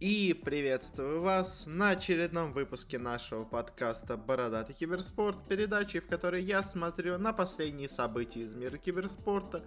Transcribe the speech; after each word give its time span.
И 0.00 0.32
приветствую 0.44 1.20
вас 1.20 1.64
на 1.66 1.90
очередном 1.90 2.52
выпуске 2.52 3.00
нашего 3.00 3.44
подкаста 3.44 4.16
«Бородатый 4.16 4.72
киберспорт», 4.72 5.36
передачи, 5.48 5.98
в 5.98 6.06
которой 6.06 6.40
я 6.40 6.62
смотрю 6.62 7.18
на 7.18 7.32
последние 7.32 7.88
события 7.88 8.42
из 8.42 8.54
мира 8.54 8.76
киберспорта 8.76 9.64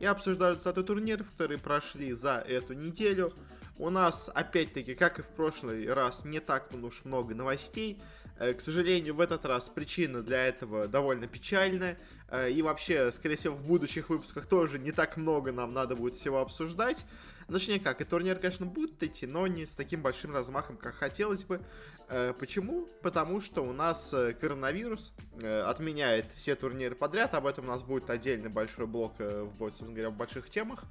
и 0.00 0.04
обсуждаю 0.04 0.54
результаты 0.54 0.82
турниров, 0.82 1.30
которые 1.30 1.58
прошли 1.58 2.12
за 2.12 2.44
эту 2.48 2.72
неделю. 2.72 3.32
У 3.78 3.88
нас, 3.90 4.28
опять-таки, 4.34 4.96
как 4.96 5.20
и 5.20 5.22
в 5.22 5.28
прошлый 5.28 5.92
раз, 5.92 6.24
не 6.24 6.40
так 6.40 6.74
уж 6.74 7.04
много 7.04 7.36
новостей. 7.36 8.00
Э, 8.40 8.54
к 8.54 8.60
сожалению, 8.60 9.14
в 9.14 9.20
этот 9.20 9.46
раз 9.46 9.68
причина 9.68 10.22
для 10.22 10.46
этого 10.46 10.88
довольно 10.88 11.28
печальная. 11.28 11.96
Э, 12.30 12.50
и 12.50 12.62
вообще, 12.62 13.12
скорее 13.12 13.36
всего, 13.36 13.54
в 13.54 13.64
будущих 13.64 14.08
выпусках 14.10 14.46
тоже 14.46 14.80
не 14.80 14.90
так 14.90 15.16
много 15.16 15.52
нам 15.52 15.72
надо 15.72 15.94
будет 15.94 16.14
всего 16.14 16.40
обсуждать. 16.40 17.04
Точнее 17.50 17.80
как, 17.80 18.02
и 18.02 18.04
турнир, 18.04 18.38
конечно, 18.38 18.66
будет 18.66 19.02
идти, 19.02 19.26
но 19.26 19.46
не 19.46 19.66
с 19.66 19.74
таким 19.74 20.02
большим 20.02 20.34
размахом, 20.34 20.76
как 20.76 20.94
хотелось 20.94 21.44
бы. 21.44 21.62
Э, 22.10 22.34
почему? 22.38 22.86
Потому 23.02 23.40
что 23.40 23.62
у 23.62 23.72
нас 23.72 24.12
э, 24.12 24.34
коронавирус 24.34 25.12
э, 25.40 25.62
отменяет 25.62 26.30
все 26.34 26.54
турниры 26.56 26.94
подряд. 26.94 27.34
Об 27.34 27.46
этом 27.46 27.64
у 27.64 27.68
нас 27.68 27.82
будет 27.82 28.10
отдельный 28.10 28.50
большой 28.50 28.86
блок 28.86 29.14
в, 29.18 29.56
собственно 29.58 29.92
говоря, 29.92 30.10
в 30.10 30.16
больших 30.16 30.50
темах. 30.50 30.84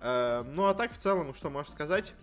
Ну 0.00 0.66
а 0.66 0.74
так 0.74 0.92
в 0.92 0.98
целом, 0.98 1.34
что 1.34 1.50
можно 1.50 1.72
сказать, 1.72 2.14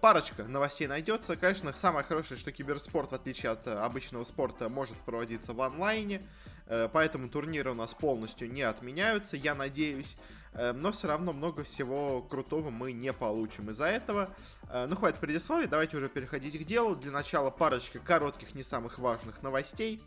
парочка 0.00 0.42
новостей 0.42 0.88
найдется. 0.88 1.36
Конечно, 1.36 1.72
самое 1.72 2.04
хорошее, 2.04 2.40
что 2.40 2.50
киберспорт, 2.50 3.12
в 3.12 3.14
отличие 3.14 3.52
от 3.52 3.68
обычного 3.68 4.24
спорта, 4.24 4.68
может 4.68 4.96
проводиться 5.02 5.52
в 5.52 5.62
онлайне. 5.62 6.22
Поэтому 6.66 7.28
турниры 7.28 7.70
у 7.70 7.74
нас 7.74 7.94
полностью 7.94 8.50
не 8.50 8.62
отменяются, 8.62 9.36
я 9.36 9.54
надеюсь. 9.54 10.16
Эм, 10.58 10.80
но 10.80 10.90
все 10.90 11.08
равно 11.08 11.32
много 11.32 11.64
всего 11.64 12.22
крутого 12.22 12.70
мы 12.70 12.92
не 12.92 13.12
получим 13.12 13.70
из-за 13.70 13.86
этого. 13.86 14.30
Э, 14.70 14.86
ну, 14.88 14.96
хватит 14.96 15.20
предисловий, 15.20 15.66
давайте 15.66 15.98
уже 15.98 16.08
переходить 16.08 16.58
к 16.58 16.64
делу. 16.64 16.96
Для 16.96 17.10
начала 17.10 17.50
парочка 17.50 17.98
коротких, 17.98 18.54
не 18.54 18.62
самых 18.62 18.98
важных 18.98 19.42
новостей. 19.42 20.00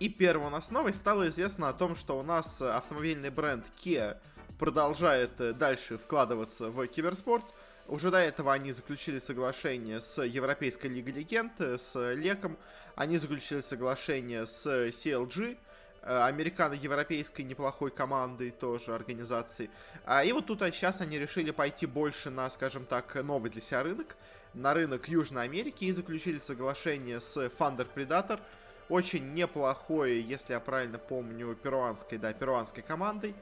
И 0.00 0.08
первая 0.08 0.48
у 0.48 0.50
нас 0.50 0.72
новость. 0.72 0.98
Стало 0.98 1.28
известно 1.28 1.68
о 1.68 1.72
том, 1.72 1.94
что 1.94 2.18
у 2.18 2.24
нас 2.24 2.60
автомобильный 2.60 3.30
бренд 3.30 3.64
Kia 3.84 4.18
продолжает 4.58 5.40
э, 5.40 5.52
дальше 5.52 5.98
вкладываться 5.98 6.70
в 6.70 6.84
киберспорт. 6.88 7.44
Уже 7.88 8.10
до 8.10 8.18
этого 8.18 8.52
они 8.52 8.72
заключили 8.72 9.18
соглашение 9.18 10.00
с 10.00 10.22
Европейской 10.22 10.86
Лигой 10.86 11.12
Легенд, 11.12 11.60
с 11.60 12.14
Леком. 12.14 12.56
Они 12.94 13.18
заключили 13.18 13.60
соглашение 13.60 14.46
с 14.46 14.66
CLG. 14.66 15.58
Э, 16.04 16.24
американо-европейской 16.24 17.42
неплохой 17.42 17.90
командой 17.90 18.50
тоже 18.50 18.94
организации. 18.94 19.70
А, 20.04 20.24
и 20.24 20.32
вот 20.32 20.46
тут 20.46 20.62
а 20.62 20.72
сейчас 20.72 21.00
они 21.00 21.18
решили 21.18 21.52
пойти 21.52 21.86
больше 21.86 22.30
на, 22.30 22.50
скажем 22.50 22.86
так, 22.86 23.14
новый 23.22 23.50
для 23.50 23.60
себя 23.60 23.82
рынок, 23.84 24.16
на 24.52 24.74
рынок 24.74 25.08
Южной 25.08 25.44
Америки 25.44 25.84
и 25.84 25.92
заключили 25.92 26.38
соглашение 26.38 27.20
с 27.20 27.36
Thunder 27.36 27.86
Predator, 27.94 28.40
очень 28.88 29.32
неплохой, 29.32 30.20
если 30.20 30.54
я 30.54 30.60
правильно 30.60 30.98
помню, 30.98 31.54
перуанской, 31.54 32.18
да, 32.18 32.32
перуанской 32.32 32.82
командой. 32.82 33.34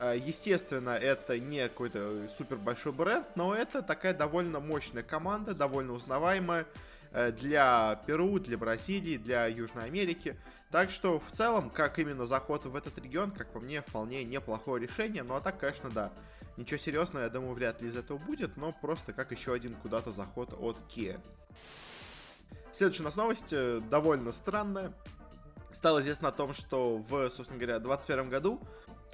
Э, 0.00 0.16
естественно, 0.16 0.90
это 0.90 1.38
не 1.38 1.68
какой-то 1.68 2.28
супер 2.36 2.56
большой 2.56 2.92
бренд, 2.92 3.26
но 3.34 3.54
это 3.54 3.82
такая 3.82 4.14
довольно 4.14 4.60
мощная 4.60 5.02
команда, 5.02 5.54
довольно 5.54 5.92
узнаваемая 5.94 6.66
э, 7.12 7.32
для 7.32 8.00
Перу, 8.06 8.38
для 8.38 8.56
Бразилии, 8.56 9.16
для 9.16 9.46
Южной 9.46 9.84
Америки. 9.84 10.36
Так 10.70 10.90
что, 10.90 11.18
в 11.18 11.32
целом, 11.32 11.70
как 11.70 11.98
именно 11.98 12.26
заход 12.26 12.64
в 12.66 12.76
этот 12.76 12.98
регион, 12.98 13.32
как 13.32 13.52
по 13.52 13.60
мне, 13.60 13.82
вполне 13.82 14.22
неплохое 14.22 14.82
решение. 14.82 15.22
Ну 15.22 15.34
а 15.34 15.40
так, 15.40 15.58
конечно, 15.58 15.90
да. 15.90 16.12
Ничего 16.56 16.78
серьезного, 16.78 17.24
я 17.24 17.30
думаю, 17.30 17.54
вряд 17.54 17.80
ли 17.82 17.88
из 17.88 17.96
этого 17.96 18.18
будет, 18.18 18.56
но 18.56 18.72
просто 18.72 19.12
как 19.12 19.32
еще 19.32 19.52
один 19.52 19.74
куда-то 19.74 20.10
заход 20.10 20.52
от 20.52 20.76
Kia. 20.88 21.18
Следующая 22.72 23.02
у 23.02 23.06
нас 23.06 23.16
новость 23.16 23.52
э, 23.52 23.80
довольно 23.90 24.30
странная. 24.30 24.92
Стало 25.72 26.00
известно 26.00 26.28
о 26.28 26.32
том, 26.32 26.54
что 26.54 26.98
в, 26.98 27.30
собственно 27.30 27.58
говоря, 27.58 27.78
2021 27.78 28.30
году 28.30 28.60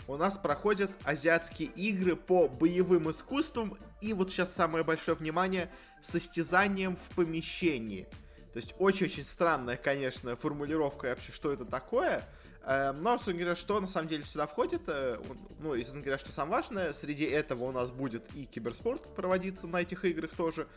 у 0.09 0.17
нас 0.17 0.39
проходят 0.39 0.91
азиатские 1.05 1.69
игры 1.69 2.17
по 2.17 2.49
боевым 2.49 3.11
искусствам. 3.11 3.77
И 4.01 4.13
вот 4.13 4.31
сейчас 4.31 4.53
самое 4.53 4.85
большое 4.85 5.17
внимание 5.17 5.71
состязанием 6.01 6.97
в 6.97 7.15
помещении– 7.15 8.07
то 8.55 8.59
есть 8.59 8.73
очень-очень 8.79 9.25
странная, 9.25 9.77
конечно, 9.77 10.37
формулировка 10.37 11.07
вообще, 11.07 11.33
что 11.33 11.53
это 11.53 11.65
такое. 11.65 12.25
Эм, 12.65 13.03
но, 13.03 13.15
собственно 13.15 13.39
говоря, 13.39 13.57
что 13.57 13.81
на 13.81 13.89
самом 13.89 14.07
деле 14.07 14.25
сюда 14.25 14.47
входит, 14.47 14.83
э, 14.87 15.19
ну, 15.59 15.75
и, 15.75 15.81
собственно 15.81 16.05
говоря, 16.05 16.19
что 16.19 16.31
самое 16.31 16.63
важное, 16.63 16.93
среди 16.93 17.25
этого 17.25 17.65
у 17.65 17.73
нас 17.73 17.91
будет 17.91 18.25
и 18.37 18.45
киберспорт 18.45 19.13
проводиться 19.17 19.67
на 19.67 19.81
этих 19.81 20.05
играх 20.05 20.31
тоже. 20.37 20.69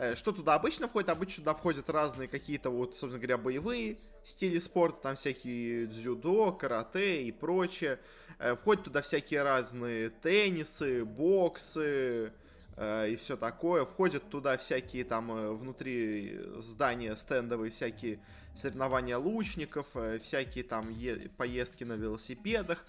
Э, 0.00 0.16
что 0.16 0.32
туда 0.32 0.54
обычно 0.54 0.88
входит? 0.88 1.10
Обычно 1.10 1.42
туда 1.42 1.54
входят 1.54 1.90
разные 1.90 2.26
какие-то 2.26 2.70
вот, 2.70 2.92
собственно 2.92 3.18
говоря, 3.18 3.36
боевые 3.36 3.98
стили 4.24 4.58
спорта, 4.58 5.02
там 5.02 5.16
всякие 5.16 5.88
дзюдо, 5.88 6.52
карате 6.52 7.24
и 7.24 7.30
прочее. 7.30 7.98
Э, 8.38 8.56
входят 8.56 8.84
туда 8.84 9.02
всякие 9.02 9.42
разные 9.42 10.08
теннисы, 10.08 11.04
боксы, 11.04 12.32
Э, 12.76 13.10
и 13.10 13.16
все 13.16 13.36
такое. 13.36 13.84
Входят 13.84 14.30
туда 14.30 14.56
всякие 14.56 15.04
там 15.04 15.58
внутри 15.58 16.40
здания 16.56 17.14
стендовые 17.14 17.70
всякие 17.70 18.20
соревнования 18.54 19.18
лучников, 19.18 19.88
всякие 20.22 20.64
там 20.64 20.94
поездки 21.36 21.84
на 21.84 21.92
велосипедах. 21.92 22.84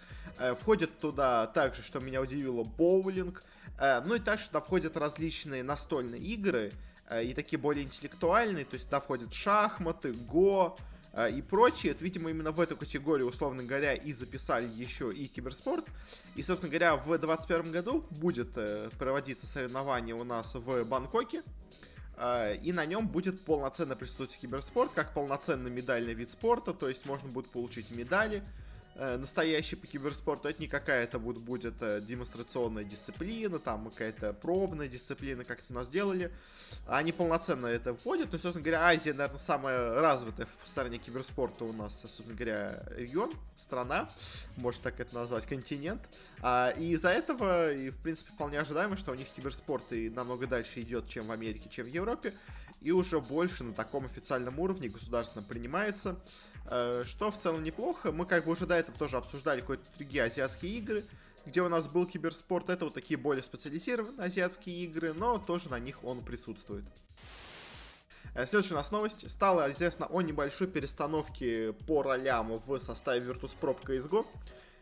Входят 0.60 0.98
туда 1.00 1.48
также, 1.48 1.84
что 1.84 2.00
меня 2.00 2.22
удивило, 2.22 2.64
боулинг. 2.64 3.44
Ну 4.06 4.16
и 4.16 4.20
также 4.20 4.48
туда 4.48 4.62
входят 4.62 4.98
различные 4.98 5.62
настольные 5.62 6.22
игры, 6.22 6.72
и 7.10 7.34
такие 7.34 7.60
более 7.60 7.84
интеллектуальные, 7.84 8.66
то 8.66 8.76
есть 8.76 8.86
туда 8.86 9.00
входят 9.00 9.34
шахматы, 9.34 10.14
го, 10.14 10.78
а, 11.14 11.28
и 11.28 11.42
прочее. 11.42 11.92
Это, 11.92 12.04
видимо, 12.04 12.30
именно 12.30 12.52
в 12.52 12.60
эту 12.60 12.78
категорию, 12.78 13.28
условно 13.28 13.64
говоря, 13.64 13.94
и 13.94 14.14
записали 14.14 14.68
еще 14.68 15.14
и 15.14 15.28
киберспорт. 15.28 15.86
И, 16.36 16.42
собственно 16.42 16.70
говоря, 16.70 16.96
в 16.96 17.06
2021 17.06 17.72
году 17.72 18.06
будет 18.10 18.50
э, 18.56 18.90
проводиться 18.98 19.46
соревнование 19.46 20.16
у 20.16 20.24
нас 20.24 20.56
в 20.56 20.84
Бангкоке. 20.84 21.44
И 22.62 22.72
на 22.72 22.86
нем 22.86 23.08
будет 23.08 23.42
полноценно 23.42 23.96
присутствовать 23.96 24.38
киберспорт, 24.38 24.92
как 24.94 25.12
полноценный 25.12 25.72
медальный 25.72 26.14
вид 26.14 26.30
спорта, 26.30 26.72
то 26.72 26.88
есть 26.88 27.04
можно 27.08 27.28
будет 27.30 27.50
получить 27.50 27.90
медали, 27.90 28.44
э, 28.44 28.62
настоящий 28.96 29.76
по 29.76 29.88
киберспорту. 29.88 30.50
Это 30.50 30.62
не 30.62 30.68
какая-то 30.68 31.20
вот 31.20 31.38
будет 31.38 31.82
э, 31.82 32.02
демонстрационная 32.02 32.84
дисциплина, 32.84 33.60
там 33.60 33.90
какая-то 33.90 34.34
пробная 34.34 34.88
дисциплина, 34.88 35.44
как 35.44 35.60
это 35.60 35.68
у 35.70 35.74
нас 35.74 35.88
делали. 35.88 36.32
Они 36.88 37.12
полноценно 37.12 37.68
это 37.68 37.94
вводят. 37.94 38.32
Ну, 38.32 38.38
собственно 38.38 38.64
говоря, 38.64 38.88
Азия, 38.88 39.14
наверное, 39.14 39.40
самая 39.40 40.02
развитая 40.02 40.48
в 40.64 40.68
стороне 40.68 40.98
киберспорта 40.98 41.66
у 41.66 41.74
нас, 41.74 42.02
собственно 42.02 42.34
говоря, 42.34 42.84
регион, 42.98 43.34
страна, 43.56 44.10
можно 44.58 44.84
так 44.84 45.00
это 45.00 45.16
назвать, 45.16 45.46
континент. 45.46 46.02
А, 46.42 46.74
и 46.78 46.92
из-за 46.92 47.10
этого, 47.10 47.72
и, 47.72 47.90
в 47.90 47.98
принципе, 47.98 48.32
вполне 48.34 48.60
ожидаемо, 48.60 48.98
что 48.98 49.12
у 49.12 49.16
них 49.16 49.30
киберспорт 49.30 49.92
и 49.94 50.10
намного 50.10 50.48
дальше 50.48 50.82
идет, 50.82 51.08
чем 51.08 51.28
в 51.28 51.32
Америке, 51.32 51.70
чем 51.70 51.86
в 51.86 51.90
Европе. 51.90 52.34
И 52.82 52.92
уже 52.92 53.20
больше 53.22 53.64
на 53.64 53.74
таком 53.74 54.06
официальном 54.06 54.60
уровне 54.60 54.90
государственно 54.90 55.44
принимается. 55.44 56.20
Э, 56.66 57.04
что 57.06 57.32
в 57.32 57.38
целом 57.38 57.64
неплохо. 57.64 58.12
Мы 58.12 58.26
как 58.26 58.46
бы 58.46 58.52
уже 58.52 58.66
до 58.66 58.76
этого 58.76 58.98
тоже 58.98 59.18
обсуждали 59.18 59.62
какие-то 59.62 59.84
другие 59.98 60.24
азиатские 60.24 60.78
игры, 60.78 61.06
где 61.46 61.62
у 61.62 61.70
нас 61.70 61.88
был 61.88 62.06
киберспорт. 62.06 62.70
Это 62.70 62.86
вот 62.86 62.94
такие 62.94 63.18
более 63.18 63.44
специализированные 63.44 64.28
азиатские 64.28 64.84
игры, 64.86 65.14
но 65.14 65.40
тоже 65.40 65.70
на 65.70 65.80
них 65.80 66.04
он 66.04 66.24
присутствует. 66.24 66.86
Э, 68.36 68.46
следующая 68.46 68.76
у 68.76 68.78
нас 68.78 68.92
новость. 68.92 69.30
Стало 69.30 69.72
известно 69.72 70.06
о 70.06 70.22
небольшой 70.22 70.68
перестановке 70.68 71.74
по 71.74 72.04
ролям 72.04 72.60
в 72.60 72.80
составе 72.80 73.26
Virtus.pro 73.26 73.78
CSGO, 73.84 74.26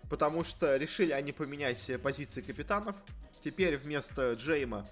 потому 0.09 0.44
что 0.44 0.75
решили 0.75 1.12
они 1.12 1.31
поменять 1.31 1.89
позиции 2.01 2.41
капитанов. 2.41 2.95
Теперь 3.39 3.78
вместо 3.78 4.34
Джейма 4.34 4.85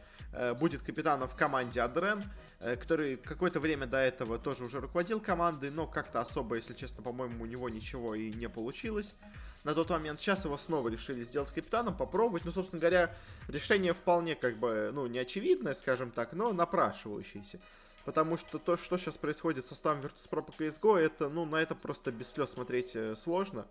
будет 0.59 0.81
капитаном 0.81 1.27
в 1.27 1.35
команде 1.35 1.81
Адрен. 1.81 2.23
Э, 2.59 2.75
который 2.75 3.17
какое-то 3.17 3.59
время 3.59 3.85
до 3.85 3.97
этого 3.97 4.39
тоже 4.39 4.63
уже 4.63 4.79
руководил 4.79 5.21
командой, 5.21 5.69
но 5.69 5.85
как-то 5.85 6.21
особо, 6.21 6.55
если 6.55 6.73
честно, 6.73 7.03
по-моему, 7.03 7.43
у 7.43 7.45
него 7.45 7.69
ничего 7.69 8.15
и 8.15 8.33
не 8.33 8.49
получилось 8.49 9.15
на 9.63 9.75
тот 9.75 9.91
момент. 9.91 10.19
Сейчас 10.19 10.45
его 10.45 10.57
снова 10.57 10.89
решили 10.89 11.23
сделать 11.23 11.51
капитаном, 11.51 11.95
попробовать. 11.95 12.45
Ну, 12.45 12.51
собственно 12.51 12.79
говоря, 12.79 13.15
решение 13.47 13.93
вполне 13.93 14.33
как 14.33 14.57
бы, 14.57 14.89
ну, 14.91 15.05
не 15.05 15.19
очевидное, 15.19 15.75
скажем 15.75 16.09
так, 16.09 16.33
но 16.33 16.51
напрашивающееся. 16.51 17.59
Потому 18.05 18.37
что 18.37 18.57
то, 18.57 18.75
что 18.75 18.97
сейчас 18.97 19.17
происходит 19.17 19.63
со 19.63 19.75
составом 19.75 20.01
Virtus.pro 20.01 20.41
по 20.41 20.51
CSGO, 20.51 20.97
это, 20.97 21.29
ну, 21.29 21.45
на 21.45 21.57
это 21.57 21.75
просто 21.75 22.11
без 22.11 22.31
слез 22.31 22.51
смотреть 22.51 22.95
э, 22.95 23.15
сложно. 23.15 23.67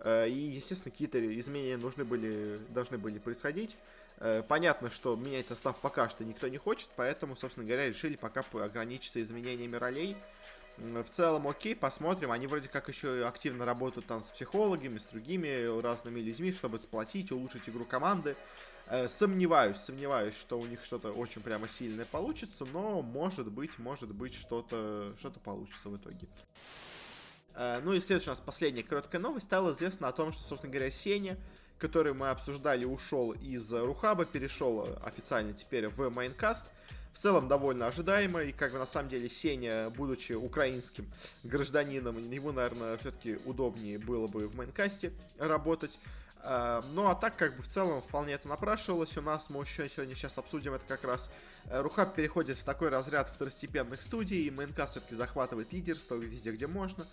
Э, 0.00 0.28
и, 0.28 0.32
естественно, 0.32 0.90
какие-то 0.90 1.38
изменения 1.38 1.76
нужны 1.76 2.04
были, 2.04 2.60
должны 2.70 2.98
были 2.98 3.20
происходить. 3.20 3.76
Э, 4.18 4.42
понятно, 4.42 4.90
что 4.90 5.14
менять 5.16 5.46
состав 5.46 5.78
пока 5.80 6.08
что 6.08 6.24
никто 6.24 6.48
не 6.48 6.58
хочет, 6.58 6.88
поэтому, 6.96 7.36
собственно 7.36 7.66
говоря, 7.66 7.88
решили 7.88 8.16
пока 8.16 8.44
ограничиться 8.52 9.22
изменениями 9.22 9.76
ролей. 9.76 10.16
В 10.78 11.08
целом, 11.08 11.48
окей, 11.48 11.74
посмотрим. 11.74 12.30
Они 12.32 12.46
вроде 12.46 12.68
как 12.68 12.88
еще 12.88 13.26
активно 13.26 13.64
работают 13.64 14.06
там 14.06 14.20
с 14.20 14.30
психологами, 14.30 14.98
с 14.98 15.04
другими 15.04 15.80
разными 15.80 16.20
людьми, 16.20 16.52
чтобы 16.52 16.78
сплотить, 16.78 17.32
улучшить 17.32 17.68
игру 17.70 17.86
команды. 17.86 18.36
Э, 18.88 19.08
сомневаюсь, 19.08 19.78
сомневаюсь, 19.78 20.34
что 20.34 20.60
у 20.60 20.66
них 20.66 20.84
что-то 20.84 21.12
очень 21.12 21.42
прямо 21.42 21.66
сильное 21.66 22.04
получится, 22.04 22.64
но 22.66 23.02
может 23.02 23.50
быть, 23.50 23.78
может 23.78 24.14
быть, 24.14 24.34
что-то 24.34 25.14
что 25.18 25.30
получится 25.30 25.88
в 25.88 25.96
итоге. 25.96 26.28
Э, 27.56 27.80
ну 27.82 27.94
и 27.94 28.00
следующая 28.00 28.30
у 28.30 28.32
нас 28.32 28.40
последняя 28.40 28.82
короткая 28.82 29.20
новость. 29.20 29.46
Стало 29.46 29.72
известно 29.72 30.08
о 30.08 30.12
том, 30.12 30.30
что, 30.30 30.42
собственно 30.42 30.72
говоря, 30.72 30.90
Сеня, 30.90 31.38
который 31.78 32.12
мы 32.12 32.28
обсуждали, 32.30 32.84
ушел 32.84 33.32
из 33.32 33.72
Рухаба, 33.72 34.26
перешел 34.26 34.88
официально 35.02 35.52
теперь 35.52 35.88
в 35.88 36.08
Майнкаст. 36.10 36.66
В 37.12 37.18
целом 37.18 37.48
довольно 37.48 37.86
ожидаемо, 37.86 38.42
и 38.42 38.52
как 38.52 38.72
бы 38.72 38.78
на 38.78 38.84
самом 38.84 39.08
деле 39.08 39.30
Сеня, 39.30 39.88
будучи 39.88 40.34
украинским 40.34 41.10
гражданином, 41.44 42.30
ему, 42.30 42.52
наверное, 42.52 42.98
все-таки 42.98 43.38
удобнее 43.46 43.98
было 43.98 44.26
бы 44.26 44.48
в 44.48 44.54
Майнкасте 44.54 45.12
работать. 45.38 45.98
Э, 46.42 46.82
ну 46.92 47.08
а 47.08 47.14
так, 47.14 47.36
как 47.36 47.56
бы 47.56 47.62
в 47.62 47.68
целом 47.68 48.00
вполне 48.00 48.34
это 48.34 48.48
напрашивалось. 48.48 49.16
У 49.16 49.22
нас 49.22 49.50
мы 49.50 49.62
еще 49.62 49.88
сегодня 49.88 50.14
сейчас 50.14 50.38
обсудим 50.38 50.74
это 50.74 50.84
как 50.86 51.04
раз. 51.04 51.30
Э, 51.66 51.80
Рухаб 51.80 52.14
переходит 52.14 52.58
в 52.58 52.64
такой 52.64 52.88
разряд 52.88 53.28
второстепенных 53.28 54.00
студий, 54.00 54.46
и 54.46 54.50
МНК 54.50 54.86
все-таки 54.88 55.14
захватывает 55.14 55.72
лидерство 55.72 56.14
везде, 56.16 56.52
где 56.52 56.66
можно. 56.66 57.06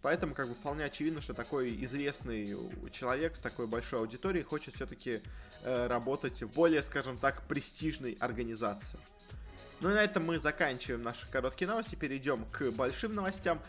Поэтому 0.00 0.34
как 0.34 0.48
бы 0.48 0.54
вполне 0.54 0.84
очевидно, 0.84 1.20
что 1.20 1.34
такой 1.34 1.84
известный 1.84 2.56
человек 2.92 3.34
с 3.34 3.40
такой 3.40 3.66
большой 3.66 4.00
аудиторией 4.00 4.44
хочет 4.44 4.74
все-таки 4.74 5.22
э, 5.62 5.86
работать 5.88 6.40
в 6.42 6.52
более, 6.52 6.82
скажем 6.82 7.18
так, 7.18 7.42
престижной 7.48 8.16
организации. 8.20 8.98
Ну 9.80 9.90
и 9.90 9.94
на 9.94 10.02
этом 10.02 10.24
мы 10.24 10.38
заканчиваем 10.38 11.02
наши 11.02 11.28
короткие 11.28 11.68
новости, 11.68 11.94
перейдем 11.94 12.44
к 12.46 12.70
большим 12.70 13.14
новостям. 13.14 13.60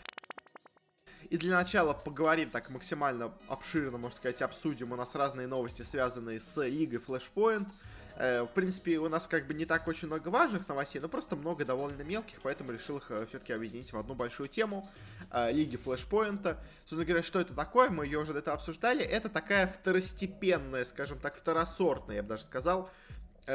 И 1.30 1.36
для 1.36 1.56
начала 1.56 1.94
поговорим 1.94 2.50
так 2.50 2.70
максимально 2.70 3.32
обширно, 3.48 3.98
можно 3.98 4.16
сказать, 4.16 4.42
обсудим. 4.42 4.90
У 4.92 4.96
нас 4.96 5.14
разные 5.14 5.46
новости, 5.46 5.82
связанные 5.82 6.40
с 6.40 6.60
Лигой 6.60 6.98
Flashpoint. 6.98 7.68
Э, 8.16 8.42
в 8.42 8.48
принципе, 8.48 8.98
у 8.98 9.08
нас 9.08 9.28
как 9.28 9.46
бы 9.46 9.54
не 9.54 9.64
так 9.64 9.86
очень 9.86 10.08
много 10.08 10.28
важных 10.28 10.66
новостей, 10.66 11.00
но 11.00 11.08
просто 11.08 11.36
много 11.36 11.64
довольно 11.64 12.02
мелких, 12.02 12.40
поэтому 12.42 12.72
решил 12.72 12.98
их 12.98 13.12
э, 13.12 13.26
все-таки 13.28 13.52
объединить 13.52 13.92
в 13.92 13.96
одну 13.96 14.14
большую 14.14 14.48
тему 14.48 14.90
э, 15.30 15.52
Лиги 15.52 15.76
Флэшпоинта. 15.76 16.58
Собственно 16.80 17.04
говоря, 17.04 17.22
что 17.22 17.40
это 17.40 17.54
такое, 17.54 17.90
мы 17.90 18.06
ее 18.06 18.18
уже 18.18 18.36
это 18.36 18.52
обсуждали. 18.52 19.04
Это 19.04 19.28
такая 19.28 19.68
второстепенная, 19.68 20.84
скажем 20.84 21.20
так, 21.20 21.36
второсортная, 21.36 22.16
я 22.16 22.22
бы 22.24 22.30
даже 22.30 22.42
сказал, 22.42 22.90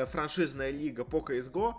франшизная 0.08 0.72
лига 0.72 1.04
по 1.04 1.18
CSGO. 1.18 1.76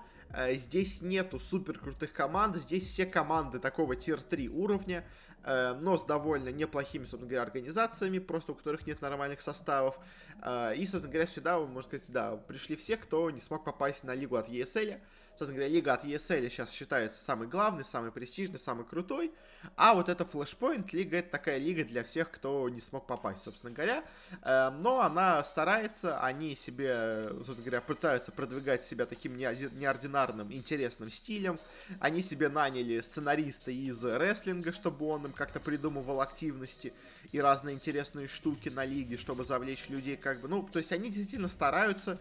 Здесь 0.54 1.02
нету 1.02 1.38
супер 1.38 1.78
крутых 1.78 2.12
команд, 2.12 2.56
здесь 2.56 2.86
все 2.86 3.06
команды 3.06 3.58
такого 3.58 3.94
тир-3 3.94 4.48
уровня. 4.48 5.04
Э, 5.46 5.74
но 5.80 5.96
с 5.96 6.04
довольно 6.04 6.48
неплохими, 6.48 7.04
собственно 7.04 7.28
говоря, 7.28 7.42
организациями, 7.42 8.18
просто 8.18 8.52
у 8.52 8.54
которых 8.56 8.86
нет 8.86 9.00
нормальных 9.00 9.40
составов. 9.40 9.98
Э, 10.42 10.74
и, 10.74 10.84
собственно 10.86 11.12
говоря, 11.12 11.28
сюда, 11.28 11.60
можно 11.60 11.82
сказать, 11.82 12.10
да, 12.12 12.36
пришли 12.36 12.74
все, 12.74 12.96
кто 12.96 13.30
не 13.30 13.40
смог 13.40 13.64
попасть 13.64 14.02
на 14.02 14.14
лигу 14.14 14.34
от 14.36 14.48
ESL. 14.48 15.00
Собственно 15.38 15.58
говоря, 15.58 15.74
лига 15.74 15.92
от 15.92 16.04
ESL 16.04 16.48
сейчас 16.48 16.70
считается 16.70 17.22
самой 17.22 17.46
главной, 17.46 17.84
самой 17.84 18.10
престижной, 18.10 18.58
самой 18.58 18.86
крутой. 18.86 19.32
А 19.76 19.94
вот 19.94 20.08
эта 20.08 20.24
Flashpoint 20.24 20.88
лига, 20.92 21.18
это 21.18 21.30
такая 21.30 21.58
лига 21.58 21.84
для 21.84 22.04
всех, 22.04 22.30
кто 22.30 22.70
не 22.70 22.80
смог 22.80 23.06
попасть, 23.06 23.44
собственно 23.44 23.70
говоря. 23.70 24.02
Эм, 24.42 24.82
но 24.82 25.02
она 25.02 25.44
старается, 25.44 26.18
они 26.20 26.56
себе, 26.56 27.28
собственно 27.28 27.62
говоря, 27.62 27.80
пытаются 27.82 28.32
продвигать 28.32 28.82
себя 28.82 29.04
таким 29.04 29.36
неординарным, 29.36 30.50
интересным 30.54 31.10
стилем. 31.10 31.60
Они 32.00 32.22
себе 32.22 32.48
наняли 32.48 33.02
сценариста 33.02 33.70
из 33.70 34.02
рестлинга, 34.02 34.72
чтобы 34.72 35.04
он 35.06 35.26
им 35.26 35.32
как-то 35.34 35.60
придумывал 35.60 36.22
активности 36.22 36.94
и 37.32 37.40
разные 37.40 37.74
интересные 37.74 38.26
штуки 38.26 38.70
на 38.70 38.86
лиге, 38.86 39.18
чтобы 39.18 39.44
завлечь 39.44 39.90
людей, 39.90 40.16
как 40.16 40.40
бы, 40.40 40.48
ну, 40.48 40.62
то 40.62 40.78
есть 40.78 40.92
они 40.92 41.10
действительно 41.10 41.48
стараются 41.48 42.18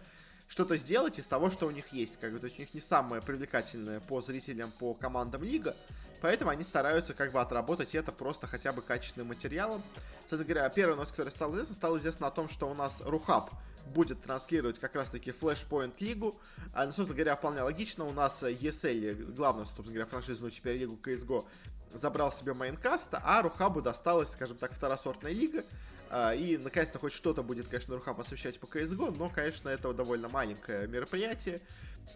что-то 0.48 0.76
сделать 0.76 1.18
из 1.18 1.26
того, 1.26 1.50
что 1.50 1.66
у 1.66 1.70
них 1.70 1.88
есть. 1.92 2.18
Как 2.18 2.32
бы, 2.32 2.38
то 2.38 2.46
есть 2.46 2.58
у 2.58 2.62
них 2.62 2.74
не 2.74 2.80
самое 2.80 3.22
привлекательное 3.22 4.00
по 4.00 4.20
зрителям, 4.20 4.72
по 4.72 4.94
командам 4.94 5.42
лига. 5.42 5.76
Поэтому 6.20 6.50
они 6.50 6.62
стараются 6.62 7.14
как 7.14 7.32
бы 7.32 7.40
отработать 7.40 7.94
это 7.94 8.12
просто 8.12 8.46
хотя 8.46 8.72
бы 8.72 8.82
качественным 8.82 9.28
материалом. 9.28 9.82
Кстати 10.24 10.42
говоря, 10.42 10.68
первая 10.70 10.96
новость, 10.96 11.12
которая 11.12 11.32
стала 11.32 11.52
известна, 11.54 11.74
стало 11.74 11.98
известно 11.98 12.26
о 12.26 12.30
том, 12.30 12.48
что 12.48 12.68
у 12.70 12.74
нас 12.74 13.02
Рухаб 13.04 13.50
будет 13.94 14.22
транслировать 14.22 14.78
как 14.78 14.96
раз-таки 14.96 15.30
Flashpoint 15.30 15.94
лигу. 16.00 16.36
А, 16.74 16.86
ну, 16.86 16.92
собственно 16.92 17.16
говоря, 17.16 17.36
вполне 17.36 17.62
логично. 17.62 18.04
У 18.04 18.12
нас 18.12 18.42
ESL, 18.42 19.34
главную, 19.34 19.66
собственно 19.66 19.92
говоря, 19.92 20.06
франшизную 20.06 20.50
теперь 20.50 20.76
лигу 20.78 20.98
CSGO, 21.02 21.46
забрал 21.92 22.32
себе 22.32 22.52
Майнкаст, 22.52 23.10
а 23.12 23.42
Рухабу 23.42 23.80
досталась, 23.80 24.30
скажем 24.30 24.56
так, 24.56 24.72
второсортная 24.72 25.32
лига. 25.32 25.64
А, 26.10 26.34
и, 26.34 26.56
наконец-то, 26.56 26.98
хоть 26.98 27.12
что-то 27.12 27.42
будет, 27.42 27.68
конечно, 27.68 27.94
рука 27.94 28.14
посвящать 28.14 28.58
по 28.58 28.66
CSGO, 28.66 29.16
но, 29.16 29.28
конечно, 29.30 29.68
это 29.68 29.92
довольно 29.92 30.28
маленькое 30.28 30.86
мероприятие. 30.86 31.60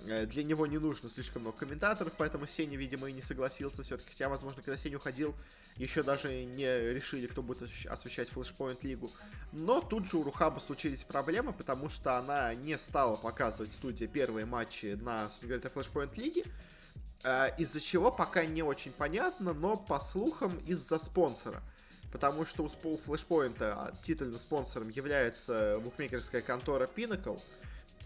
Э, 0.07 0.27
для 0.27 0.45
него 0.45 0.67
не 0.67 0.79
нужно 0.79 1.09
слишком 1.09 1.43
много 1.43 1.59
комментаторов, 1.59 2.13
поэтому 2.17 2.47
Сеня, 2.47 2.77
видимо, 2.77 3.09
и 3.09 3.13
не 3.13 3.23
согласился 3.23 3.83
все-таки. 3.83 4.11
Хотя, 4.11 4.29
возможно, 4.29 4.63
когда 4.63 4.77
Сеня 4.77 4.97
уходил, 4.97 5.35
еще 5.77 6.03
даже 6.03 6.45
не 6.45 6.93
решили, 6.93 7.27
кто 7.27 7.43
будет 7.43 7.69
освещать 7.87 8.29
Flashpoint 8.29 8.79
Лигу. 8.83 9.11
Но 9.53 9.81
тут 9.81 10.07
же 10.07 10.19
у 10.19 10.23
Рухаба 10.23 10.59
случились 10.59 11.05
проблемы, 11.05 11.53
потому 11.53 11.89
что 11.89 12.17
она 12.17 12.55
не 12.55 12.79
стала 12.79 13.17
показывать 13.17 13.73
студии 13.73 14.07
первые 14.07 14.47
матчи 14.47 14.99
на, 15.01 15.31
Flashpoint 15.43 16.17
Лиге. 16.17 16.45
Э, 17.25 17.49
из-за 17.59 17.81
чего 17.81 18.11
пока 18.11 18.45
не 18.45 18.63
очень 18.63 18.93
понятно, 18.93 19.53
но 19.53 19.77
по 19.77 20.01
слухам 20.01 20.59
из-за 20.67 20.99
спонсора 20.99 21.63
потому 22.13 22.45
что 22.45 22.65
у 22.65 22.67
Flashpoint 22.67 23.57
а, 23.61 23.93
титульным 24.03 24.39
спонсором 24.39 24.89
является 24.89 25.79
букмекерская 25.83 26.43
контора 26.43 26.89
Pinnacle, 26.95 27.41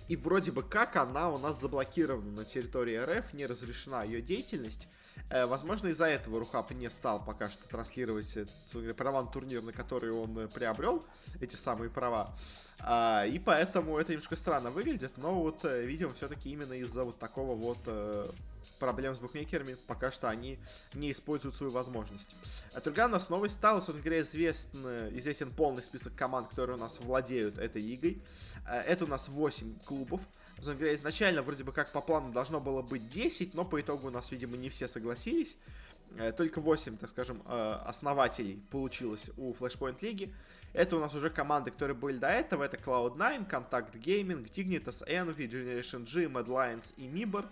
и 0.08 0.16
вроде 0.16 0.52
бы 0.52 0.62
как 0.62 0.96
она 0.96 1.30
у 1.30 1.38
нас 1.38 1.60
заблокирована 1.60 2.30
на 2.30 2.44
территории 2.44 2.96
РФ, 2.96 3.32
не 3.32 3.46
разрешена 3.46 4.04
ее 4.04 4.20
деятельность. 4.20 4.86
Э, 5.30 5.46
возможно, 5.46 5.88
из-за 5.88 6.06
этого 6.06 6.40
Рухап 6.40 6.70
не 6.72 6.90
стал 6.90 7.24
пока 7.24 7.48
что 7.48 7.66
транслировать 7.68 8.36
э, 8.36 8.94
права 8.94 9.22
на 9.22 9.28
турнир, 9.28 9.62
на 9.62 9.72
который 9.72 10.10
он 10.10 10.38
э, 10.38 10.48
приобрел 10.48 11.04
эти 11.40 11.56
самые 11.56 11.90
права. 11.90 12.36
А, 12.80 13.24
и 13.24 13.38
поэтому 13.38 13.98
это 13.98 14.12
немножко 14.12 14.36
странно 14.36 14.70
выглядит, 14.70 15.16
но 15.16 15.34
вот, 15.34 15.64
видимо, 15.64 16.12
все-таки 16.12 16.50
именно 16.50 16.74
из-за 16.74 17.04
вот 17.04 17.18
такого 17.18 17.54
вот 17.54 17.78
проблем 18.84 19.14
с 19.14 19.18
букмекерами, 19.18 19.78
пока 19.86 20.12
что 20.12 20.28
они 20.28 20.58
не 20.92 21.10
используют 21.10 21.56
свою 21.56 21.72
возможность. 21.72 22.36
А 22.74 22.82
другая 22.82 23.06
у 23.06 23.10
нас 23.10 23.30
новость 23.30 23.54
стала, 23.54 23.78
собственно 23.78 24.02
говоря, 24.02 24.20
известен, 24.20 24.86
известен 25.16 25.50
полный 25.50 25.80
список 25.80 26.14
команд, 26.14 26.48
которые 26.48 26.76
у 26.76 26.80
нас 26.80 27.00
владеют 27.00 27.56
этой 27.56 27.80
лигой. 27.80 28.22
Э, 28.68 28.80
это 28.80 29.06
у 29.06 29.08
нас 29.08 29.28
8 29.28 29.78
клубов. 29.86 30.20
Собственно 30.56 30.76
говоря, 30.76 30.94
изначально 30.94 31.42
вроде 31.42 31.64
бы 31.64 31.72
как 31.72 31.92
по 31.92 32.02
плану 32.02 32.30
должно 32.30 32.60
было 32.60 32.82
быть 32.82 33.08
10, 33.08 33.54
но 33.54 33.64
по 33.64 33.80
итогу 33.80 34.08
у 34.08 34.10
нас, 34.10 34.30
видимо, 34.30 34.58
не 34.58 34.68
все 34.68 34.86
согласились. 34.86 35.56
Э, 36.18 36.32
только 36.32 36.60
8, 36.60 36.98
так 36.98 37.08
скажем, 37.08 37.42
э, 37.46 37.78
основателей 37.86 38.62
получилось 38.70 39.30
у 39.38 39.54
Flashpoint 39.54 39.96
лиги. 40.02 40.34
Это 40.74 40.96
у 40.96 41.00
нас 41.00 41.14
уже 41.14 41.30
команды, 41.30 41.70
которые 41.70 41.96
были 41.96 42.18
до 42.18 42.28
этого. 42.28 42.64
Это 42.64 42.76
Cloud9, 42.76 43.48
Contact 43.48 43.92
Gaming, 43.94 44.44
Dignitas, 44.44 45.02
Envy, 45.08 45.48
Generation 45.48 46.04
G, 46.04 46.26
Mad 46.26 46.48
Lions 46.48 46.92
и 46.98 47.08
Mibor. 47.08 47.46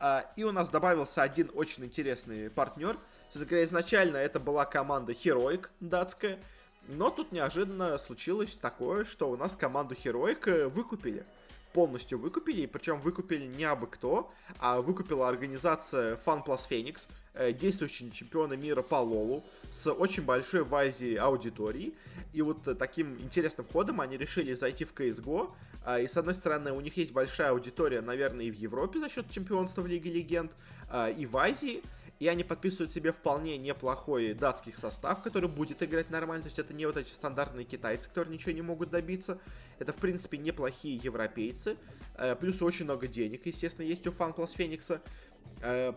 А, 0.00 0.30
и 0.36 0.44
у 0.44 0.52
нас 0.52 0.68
добавился 0.68 1.22
один 1.22 1.50
очень 1.54 1.84
интересный 1.84 2.50
партнер. 2.50 2.96
Все-таки 3.30 3.62
изначально 3.64 4.16
это 4.16 4.38
была 4.38 4.64
команда 4.64 5.12
Heroic 5.12 5.68
датская. 5.80 6.38
Но 6.86 7.10
тут 7.10 7.32
неожиданно 7.32 7.98
случилось 7.98 8.56
такое, 8.56 9.04
что 9.04 9.30
у 9.30 9.36
нас 9.36 9.56
команду 9.56 9.94
Heroic 9.94 10.48
э, 10.48 10.68
выкупили. 10.68 11.26
Полностью 11.74 12.18
выкупили, 12.18 12.62
и 12.62 12.66
причем 12.66 13.00
выкупили 13.00 13.44
не 13.44 13.64
абы 13.64 13.88
кто, 13.88 14.32
а 14.58 14.80
выкупила 14.80 15.28
организация 15.28 16.18
Fun 16.24 16.42
Plus 16.42 16.60
Phoenix, 16.70 17.08
э, 17.34 17.52
действующие 17.52 18.10
чемпионы 18.10 18.56
мира 18.56 18.80
по 18.80 18.94
Лолу, 18.94 19.44
с 19.70 19.92
очень 19.92 20.22
большой 20.22 20.64
в 20.64 20.74
Азии 20.74 21.16
аудиторией. 21.16 21.94
И 22.32 22.40
вот 22.40 22.78
таким 22.78 23.20
интересным 23.20 23.66
ходом 23.70 24.00
они 24.00 24.16
решили 24.16 24.54
зайти 24.54 24.86
в 24.86 24.94
CSGO, 24.94 25.50
и 25.96 26.06
с 26.06 26.16
одной 26.18 26.34
стороны, 26.34 26.72
у 26.72 26.80
них 26.80 26.96
есть 26.98 27.12
большая 27.12 27.50
аудитория, 27.50 28.02
наверное, 28.02 28.44
и 28.44 28.50
в 28.50 28.56
Европе 28.56 28.98
за 28.98 29.08
счет 29.08 29.30
чемпионства 29.30 29.80
в 29.80 29.86
Лиге 29.86 30.12
Легенд, 30.12 30.52
а, 30.90 31.08
и 31.08 31.24
в 31.24 31.36
Азии. 31.36 31.82
И 32.18 32.26
они 32.26 32.42
подписывают 32.42 32.90
себе 32.90 33.12
вполне 33.12 33.56
неплохой 33.58 34.34
датский 34.34 34.74
состав, 34.74 35.22
который 35.22 35.48
будет 35.48 35.82
играть 35.84 36.10
нормально. 36.10 36.42
То 36.42 36.48
есть 36.48 36.58
это 36.58 36.74
не 36.74 36.84
вот 36.84 36.96
эти 36.96 37.10
стандартные 37.10 37.64
китайцы, 37.64 38.08
которые 38.08 38.34
ничего 38.34 38.52
не 38.52 38.60
могут 38.60 38.90
добиться. 38.90 39.38
Это, 39.78 39.92
в 39.92 39.96
принципе, 39.96 40.36
неплохие 40.36 40.96
европейцы. 40.96 41.76
А, 42.16 42.34
плюс 42.34 42.60
очень 42.60 42.84
много 42.84 43.06
денег, 43.06 43.46
естественно, 43.46 43.86
есть 43.86 44.06
у 44.06 44.10
FunPlus 44.10 44.56
Феникса. 44.56 45.00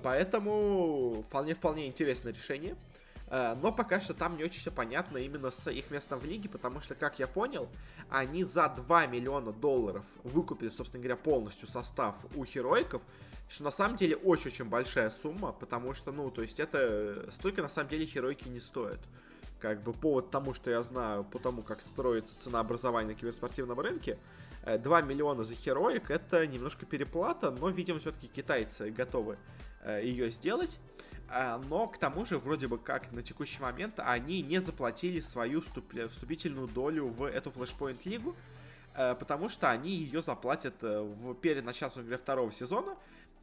Поэтому 0.03 1.24
вполне-вполне 1.27 1.86
интересное 1.86 2.33
решение. 2.33 2.75
Э, 3.32 3.56
но 3.56 3.72
пока 3.72 4.02
что 4.02 4.14
там 4.14 4.36
не 4.36 4.44
очень 4.44 4.60
все 4.60 4.72
понятно 4.72 5.18
именно 5.18 5.52
с 5.52 5.72
их 5.72 5.90
местом 5.90 6.20
в 6.20 6.26
лиге, 6.26 6.50
потому 6.50 6.82
что, 6.82 6.96
как 6.96 7.18
я 7.18 7.28
понял, 7.28 7.70
они 8.10 8.44
за 8.44 8.68
2 8.68 9.08
миллиона 9.08 9.54
долларов 9.54 10.06
выкупили, 10.24 10.70
собственно 10.70 11.02
говоря, 11.02 11.16
полностью 11.16 11.68
состав 11.68 12.16
у 12.36 12.44
Херойков, 12.44 13.02
что 13.48 13.64
на 13.64 13.72
самом 13.72 13.96
деле 13.96 14.18
очень-очень 14.18 14.66
большая 14.66 15.10
сумма, 15.10 15.54
потому 15.54 15.94
что, 15.94 16.12
ну, 16.12 16.30
то 16.30 16.42
есть 16.42 16.60
это 16.60 17.32
столько 17.32 17.62
на 17.62 17.70
самом 17.70 17.90
деле 17.90 18.06
Херойки 18.06 18.50
не 18.50 18.60
стоит. 18.60 19.00
Как 19.62 19.82
бы 19.82 19.94
по 19.94 20.20
тому, 20.20 20.54
что 20.54 20.70
я 20.70 20.84
знаю, 20.84 21.24
по 21.24 21.40
тому, 21.40 21.62
как 21.62 21.80
строится 21.82 22.38
ценообразование 22.38 23.14
на 23.14 23.20
киберспортивном 23.20 23.80
рынке, 23.80 24.18
2 24.66 25.02
миллиона 25.04 25.44
за 25.44 25.54
Heroic 25.54 26.04
это 26.10 26.46
немножко 26.48 26.86
переплата, 26.86 27.52
но, 27.52 27.70
видимо, 27.70 28.00
все-таки 28.00 28.28
китайцы 28.28 28.90
готовы 28.90 29.38
ее 30.02 30.30
сделать. 30.32 30.80
Но 31.70 31.88
к 31.88 31.98
тому 31.98 32.26
же, 32.26 32.38
вроде 32.38 32.68
бы 32.68 32.78
как 32.78 33.12
на 33.12 33.24
текущий 33.24 33.62
момент, 33.62 33.96
они 33.98 34.42
не 34.42 34.60
заплатили 34.60 35.20
свою 35.20 35.62
вступительную 35.62 36.68
долю 36.68 37.08
в 37.08 37.24
эту 37.24 37.50
Flashpoint 37.50 38.00
лигу, 38.04 38.36
потому 38.94 39.48
что 39.48 39.70
они 39.70 39.92
ее 39.92 40.22
заплатят 40.22 40.76
в, 40.82 41.34
перед 41.36 41.64
началом, 41.64 41.94
говоря, 41.96 42.18
второго 42.18 42.52
сезона, 42.52 42.98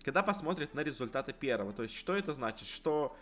когда 0.05 0.23
посмотрят 0.23 0.75
на 0.75 0.81
результаты 0.81 1.33
первого. 1.33 1.73
То 1.73 1.83
есть, 1.85 1.95
что 1.95 2.15
это 2.15 2.33
значит? 2.33 2.69
Что 2.69 3.17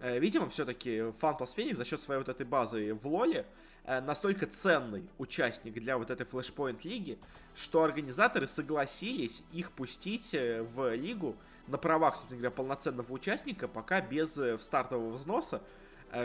Э, 0.00 0.18
видимо, 0.18 0.48
все-таки 0.48 0.98
Fun 0.98 1.38
Plus 1.38 1.54
Phoenix 1.56 1.74
за 1.74 1.84
счет 1.84 2.00
своей 2.00 2.18
вот 2.18 2.28
этой 2.28 2.46
базы 2.46 2.94
в 2.94 3.06
Лоле 3.06 3.44
э, 3.84 4.00
настолько 4.00 4.46
ценный 4.46 5.04
участник 5.18 5.74
для 5.74 5.98
вот 5.98 6.10
этой 6.10 6.26
Flashpoint 6.26 6.80
лиги, 6.84 7.18
что 7.54 7.84
организаторы 7.84 8.46
согласились 8.46 9.42
их 9.52 9.72
пустить 9.72 10.34
э, 10.34 10.62
в 10.62 10.94
лигу 10.94 11.36
на 11.66 11.78
правах, 11.78 12.14
собственно 12.16 12.38
говоря, 12.38 12.54
полноценного 12.54 13.12
участника, 13.12 13.68
пока 13.68 14.00
без 14.00 14.38
стартового 14.62 15.12
взноса, 15.12 15.62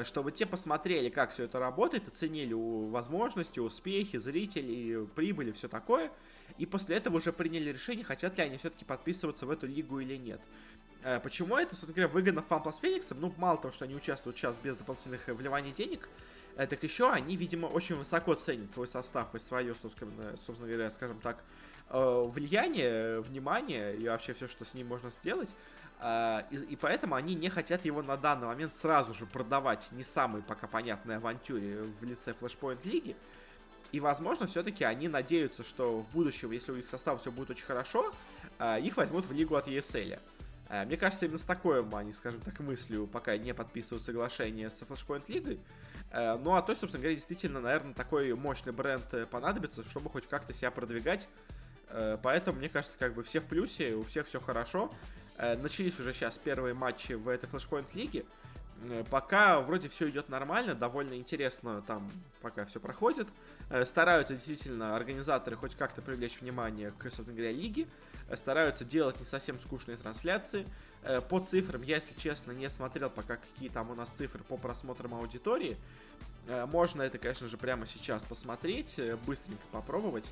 чтобы 0.03 0.31
те 0.31 0.45
посмотрели, 0.47 1.09
как 1.09 1.31
все 1.31 1.43
это 1.43 1.59
работает, 1.59 2.07
оценили 2.07 2.53
возможности, 2.53 3.59
успехи, 3.59 4.17
зрителей, 4.17 5.05
прибыли, 5.07 5.51
все 5.51 5.67
такое, 5.67 6.11
и 6.57 6.65
после 6.65 6.95
этого 6.95 7.17
уже 7.17 7.31
приняли 7.31 7.71
решение, 7.71 8.03
хотят 8.03 8.37
ли 8.37 8.43
они 8.43 8.57
все-таки 8.57 8.85
подписываться 8.85 9.45
в 9.45 9.51
эту 9.51 9.67
лигу 9.67 9.99
или 9.99 10.15
нет. 10.15 10.41
Э, 11.05 11.19
почему 11.19 11.55
это, 11.55 11.75
собственно 11.75 11.93
говоря, 11.93 12.07
выгодно 12.11 12.43
FunPlus 12.47 12.79
Фениксам? 12.81 13.21
Ну, 13.21 13.31
мало 13.37 13.59
того, 13.59 13.71
что 13.71 13.85
они 13.85 13.95
участвуют 13.95 14.37
сейчас 14.37 14.57
без 14.57 14.75
дополнительных 14.75 15.29
э, 15.29 15.33
вливаний 15.33 15.71
денег, 15.71 16.09
э, 16.57 16.65
так 16.65 16.81
еще 16.81 17.11
они, 17.11 17.35
видимо, 17.35 17.67
очень 17.67 17.95
высоко 17.95 18.33
ценят 18.33 18.71
свой 18.71 18.87
состав 18.87 19.35
и 19.35 19.39
свое, 19.39 19.75
собственно 19.75 20.67
говоря, 20.67 20.89
скажем 20.89 21.19
так, 21.19 21.43
влияние, 21.89 23.21
внимание 23.21 23.95
и 23.95 24.07
вообще 24.07 24.33
все, 24.33 24.47
что 24.47 24.65
с 24.65 24.73
ним 24.73 24.87
можно 24.87 25.09
сделать. 25.09 25.53
И, 26.51 26.55
и 26.69 26.75
поэтому 26.75 27.15
они 27.15 27.35
не 27.35 27.49
хотят 27.49 27.85
его 27.85 28.01
на 28.01 28.17
данный 28.17 28.47
момент 28.47 28.73
сразу 28.73 29.13
же 29.13 29.25
продавать 29.25 29.87
не 29.91 30.03
самой 30.03 30.41
пока 30.41 30.67
понятной 30.67 31.17
авантюре 31.17 31.83
в 31.83 32.03
лице 32.03 32.33
Flashpoint 32.39 32.79
Лиги. 32.83 33.15
И, 33.91 33.99
возможно, 33.99 34.47
все-таки 34.47 34.83
они 34.83 35.07
надеются, 35.07 35.63
что 35.63 36.01
в 36.01 36.09
будущем, 36.11 36.51
если 36.51 36.71
у 36.71 36.75
их 36.75 36.87
состава 36.87 37.17
все 37.17 37.31
будет 37.31 37.51
очень 37.51 37.65
хорошо, 37.65 38.13
их 38.81 38.97
возьмут 38.97 39.25
в 39.27 39.31
лигу 39.31 39.55
от 39.55 39.67
ESL. 39.67 40.19
Э, 40.69 40.85
мне 40.85 40.97
кажется, 40.97 41.25
именно 41.25 41.37
с 41.37 41.43
такой 41.43 41.83
они, 41.93 42.13
скажем 42.13 42.41
так, 42.41 42.59
мыслью 42.59 43.07
пока 43.07 43.37
не 43.37 43.53
подписывают 43.53 44.03
соглашение 44.03 44.69
с 44.69 44.81
Flashpoint 44.81 45.23
Лигой. 45.27 45.59
Э, 46.11 46.37
ну 46.37 46.55
а 46.55 46.61
то, 46.61 46.73
собственно 46.75 47.01
говоря, 47.01 47.15
действительно, 47.15 47.59
наверное, 47.59 47.93
такой 47.93 48.33
мощный 48.35 48.73
бренд 48.73 49.13
э, 49.13 49.25
понадобится, 49.25 49.83
чтобы 49.83 50.09
хоть 50.09 50.27
как-то 50.27 50.53
себя 50.53 50.71
продвигать. 50.71 51.27
Поэтому, 52.23 52.57
мне 52.57 52.69
кажется, 52.69 52.97
как 52.97 53.13
бы 53.13 53.23
все 53.23 53.39
в 53.39 53.45
плюсе, 53.45 53.93
у 53.93 54.03
всех 54.03 54.27
все 54.27 54.39
хорошо. 54.39 54.91
Начались 55.37 55.99
уже 55.99 56.13
сейчас 56.13 56.37
первые 56.37 56.73
матчи 56.73 57.13
в 57.13 57.27
этой 57.27 57.47
Flashpoint 57.47 57.87
Лиге. 57.93 58.25
Пока 59.09 59.61
вроде 59.61 59.87
все 59.87 60.09
идет 60.09 60.29
нормально, 60.29 60.75
довольно 60.75 61.13
интересно 61.13 61.81
там 61.81 62.09
пока 62.41 62.65
все 62.65 62.79
проходит. 62.79 63.27
Стараются 63.85 64.35
действительно 64.35 64.95
организаторы 64.95 65.55
хоть 65.55 65.75
как-то 65.75 66.01
привлечь 66.01 66.41
внимание 66.41 66.91
к, 66.91 67.03
собственно 67.03 67.33
говоря, 67.33 67.51
лиге 67.51 67.87
стараются 68.33 68.83
делать 68.83 69.19
не 69.19 69.25
совсем 69.25 69.59
скучные 69.59 69.97
трансляции. 69.97 70.65
Э, 71.03 71.21
по 71.21 71.39
цифрам, 71.39 71.81
я, 71.83 71.95
если 71.95 72.15
честно, 72.15 72.51
не 72.51 72.69
смотрел 72.69 73.09
пока, 73.09 73.37
какие 73.37 73.69
там 73.69 73.91
у 73.91 73.95
нас 73.95 74.09
цифры 74.09 74.43
по 74.43 74.57
просмотрам 74.57 75.13
аудитории. 75.13 75.77
Э, 76.47 76.65
можно 76.65 77.03
это, 77.03 77.17
конечно 77.17 77.47
же, 77.47 77.57
прямо 77.57 77.85
сейчас 77.85 78.25
посмотреть, 78.25 78.97
э, 78.97 79.15
быстренько 79.25 79.63
попробовать. 79.71 80.31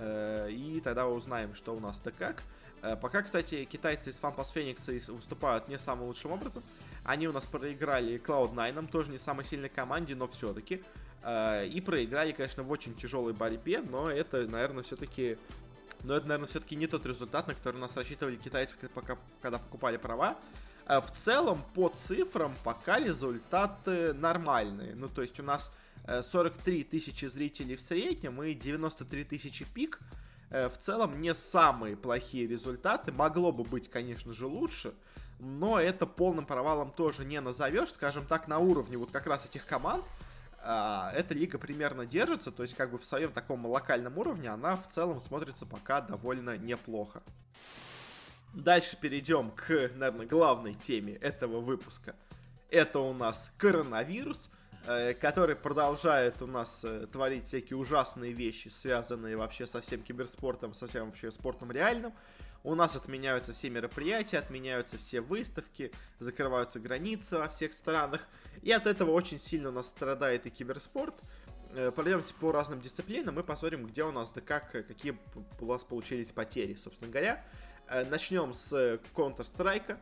И 0.00 0.80
тогда 0.84 1.06
узнаем, 1.06 1.54
что 1.54 1.74
у 1.74 1.80
нас-то 1.80 2.10
как. 2.12 2.42
Пока, 3.00 3.22
кстати, 3.22 3.64
китайцы 3.64 4.10
из 4.10 4.18
FunPlus 4.18 4.48
Phoenix 4.54 5.12
выступают 5.12 5.68
не 5.68 5.78
самым 5.78 6.06
лучшим 6.06 6.32
образом. 6.32 6.62
Они 7.04 7.26
у 7.26 7.32
нас 7.32 7.46
проиграли 7.46 8.20
Cloud9, 8.20 8.88
тоже 8.88 9.10
не 9.10 9.18
самой 9.18 9.44
сильной 9.44 9.68
команде, 9.68 10.14
но 10.14 10.28
все-таки. 10.28 10.84
И 11.26 11.82
проиграли, 11.84 12.32
конечно, 12.32 12.62
в 12.62 12.70
очень 12.70 12.94
тяжелой 12.94 13.32
борьбе, 13.32 13.80
но 13.80 14.10
это, 14.10 14.46
наверное, 14.46 14.82
все-таки 14.82 15.38
но 16.04 16.14
это, 16.14 16.26
наверное, 16.26 16.48
все-таки 16.48 16.76
не 16.76 16.86
тот 16.86 17.04
результат, 17.04 17.48
на 17.48 17.54
который 17.54 17.76
у 17.76 17.80
нас 17.80 17.96
рассчитывали 17.96 18.36
китайцы, 18.36 18.76
пока, 18.94 19.18
когда 19.40 19.58
покупали 19.58 19.96
права. 19.96 20.36
В 20.86 21.10
целом, 21.10 21.64
по 21.74 21.88
цифрам, 22.06 22.54
пока 22.62 23.00
результаты 23.00 24.12
нормальные. 24.14 24.94
Ну, 24.94 25.08
то 25.08 25.22
есть 25.22 25.40
у 25.40 25.42
нас 25.42 25.72
43 26.06 26.80
э, 26.80 26.84
тысячи 26.84 27.26
зрителей 27.26 27.76
в 27.76 27.80
среднем 27.80 28.42
и 28.42 28.54
93 28.54 29.24
тысячи 29.24 29.64
пик. 29.64 30.00
Э, 30.50 30.68
в 30.68 30.78
целом 30.78 31.20
не 31.20 31.34
самые 31.34 31.96
плохие 31.96 32.46
результаты. 32.46 33.12
Могло 33.12 33.52
бы 33.52 33.64
быть, 33.64 33.90
конечно 33.90 34.32
же, 34.32 34.46
лучше. 34.46 34.94
Но 35.38 35.78
это 35.78 36.06
полным 36.06 36.46
провалом 36.46 36.90
тоже 36.92 37.24
не 37.24 37.40
назовешь. 37.40 37.92
Скажем 37.92 38.24
так, 38.24 38.48
на 38.48 38.58
уровне 38.58 38.96
вот 38.96 39.10
как 39.10 39.26
раз 39.26 39.44
этих 39.44 39.66
команд 39.66 40.04
а, 40.68 41.12
эта 41.14 41.32
лига 41.32 41.58
примерно 41.58 42.06
держится, 42.06 42.50
то 42.50 42.64
есть 42.64 42.74
как 42.74 42.90
бы 42.90 42.98
в 42.98 43.04
своем 43.04 43.30
таком 43.30 43.64
локальном 43.66 44.18
уровне 44.18 44.48
она 44.48 44.76
в 44.76 44.88
целом 44.88 45.20
смотрится 45.20 45.64
пока 45.64 46.00
довольно 46.00 46.58
неплохо. 46.58 47.22
Дальше 48.52 48.96
перейдем 49.00 49.52
к, 49.52 49.90
наверное, 49.94 50.26
главной 50.26 50.74
теме 50.74 51.12
этого 51.14 51.60
выпуска. 51.60 52.16
Это 52.68 52.98
у 52.98 53.14
нас 53.14 53.52
коронавирус, 53.58 54.50
который 55.20 55.56
продолжает 55.56 56.40
у 56.42 56.46
нас 56.46 56.84
э, 56.84 57.06
творить 57.12 57.46
всякие 57.46 57.76
ужасные 57.76 58.32
вещи, 58.32 58.68
связанные 58.68 59.36
вообще 59.36 59.66
со 59.66 59.80
всем 59.80 60.02
киберспортом, 60.02 60.74
со 60.74 60.86
всем 60.86 61.06
вообще 61.06 61.30
спортом 61.30 61.72
реальным. 61.72 62.12
У 62.62 62.74
нас 62.74 62.96
отменяются 62.96 63.52
все 63.52 63.70
мероприятия, 63.70 64.38
отменяются 64.38 64.98
все 64.98 65.20
выставки, 65.20 65.92
закрываются 66.18 66.80
границы 66.80 67.38
во 67.38 67.48
всех 67.48 67.72
странах. 67.72 68.22
И 68.62 68.72
от 68.72 68.86
этого 68.86 69.10
очень 69.10 69.38
сильно 69.38 69.68
у 69.68 69.72
нас 69.72 69.86
страдает 69.86 70.46
и 70.46 70.50
киберспорт. 70.50 71.14
Э, 71.74 71.90
пройдемся 71.90 72.34
по 72.34 72.52
разным 72.52 72.80
дисциплинам 72.80 73.38
и 73.40 73.42
посмотрим, 73.42 73.86
где 73.86 74.04
у 74.04 74.12
нас 74.12 74.30
да 74.30 74.40
как, 74.40 74.70
какие 74.70 75.18
у 75.60 75.66
нас 75.66 75.84
получились 75.84 76.32
потери, 76.32 76.74
собственно 76.74 77.10
говоря. 77.10 77.44
Э, 77.88 78.04
начнем 78.04 78.54
с 78.54 79.00
Counter-Strike. 79.14 79.96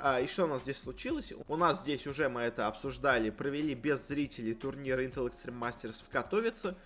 А, 0.00 0.20
и 0.20 0.26
что 0.26 0.44
у 0.44 0.46
нас 0.46 0.62
здесь 0.62 0.78
случилось? 0.78 1.32
У 1.48 1.56
нас 1.56 1.80
здесь 1.80 2.06
уже 2.06 2.28
мы 2.28 2.42
это 2.42 2.68
обсуждали, 2.68 3.30
провели 3.30 3.74
без 3.74 4.06
зрителей 4.06 4.54
турнир 4.54 5.00
Intel 5.00 5.28
Extreme 5.28 5.58
Masters 5.58 6.04
в 6.04 6.08
Катовице. 6.08 6.76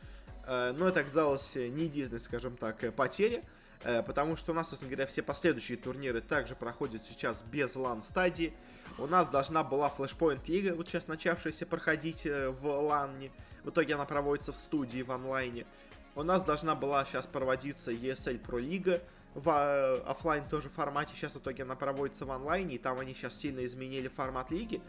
Э, 0.47 0.73
но 0.73 0.89
это 0.89 1.01
оказалось 1.01 1.55
не 1.55 1.85
единственной, 1.85 2.21
скажем 2.21 2.57
так, 2.57 2.95
потери. 2.95 3.45
Э, 3.85 4.03
потому 4.03 4.37
что 4.37 4.53
у 4.53 4.55
нас, 4.55 4.71
собственно 4.71 4.91
говоря, 4.91 5.07
все 5.07 5.23
последующие 5.23 5.77
турниры 5.77 6.21
также 6.21 6.55
проходят 6.55 7.05
сейчас 7.05 7.43
без 7.43 7.77
лан-стадии. 7.77 8.55
У 8.99 9.07
нас 9.07 9.29
должна 9.29 9.63
была 9.63 9.93
Flashpoint 9.97 10.41
Лига, 10.47 10.75
вот 10.75 10.89
сейчас 10.89 11.07
начавшаяся 11.07 11.67
проходить 11.67 12.25
э, 12.25 12.49
в 12.49 12.67
лане. 12.67 13.31
В 13.65 13.71
итоге 13.71 13.95
она 13.95 14.05
проводится 14.05 14.53
в 14.53 14.57
студии, 14.57 15.03
в 15.03 15.11
онлайне. 15.11 15.67
У 16.15 16.23
нас 16.23 16.45
должна 16.45 16.75
была 16.75 17.05
сейчас 17.05 17.27
проводиться 17.27 17.91
ESL 17.91 18.41
Pro 18.41 18.61
Лига 18.61 19.01
в 19.35 19.49
э, 19.49 20.03
офлайн 20.07 20.45
тоже 20.45 20.69
формате. 20.69 21.13
Сейчас 21.15 21.35
в 21.35 21.39
итоге 21.39 21.63
она 21.63 21.77
проводится 21.77 22.27
в 22.27 22.31
онлайне, 22.31 22.77
и 22.77 22.79
там 22.79 22.99
они 22.99 23.15
сейчас 23.15 23.37
сильно 23.37 23.65
изменили 23.65 24.09
формат 24.09 24.51
лиги, 24.51 24.83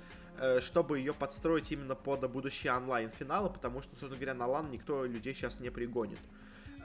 чтобы 0.59 0.97
ее 0.97 1.13
подстроить 1.13 1.71
именно 1.71 1.95
под 1.95 2.29
будущие 2.31 2.73
онлайн-финалы, 2.73 3.49
потому 3.49 3.81
что, 3.81 3.91
собственно 3.91 4.15
говоря, 4.15 4.33
на 4.33 4.47
LAN 4.47 4.71
никто 4.71 5.05
людей 5.05 5.33
сейчас 5.33 5.59
не 5.59 5.69
пригонит. 5.69 6.19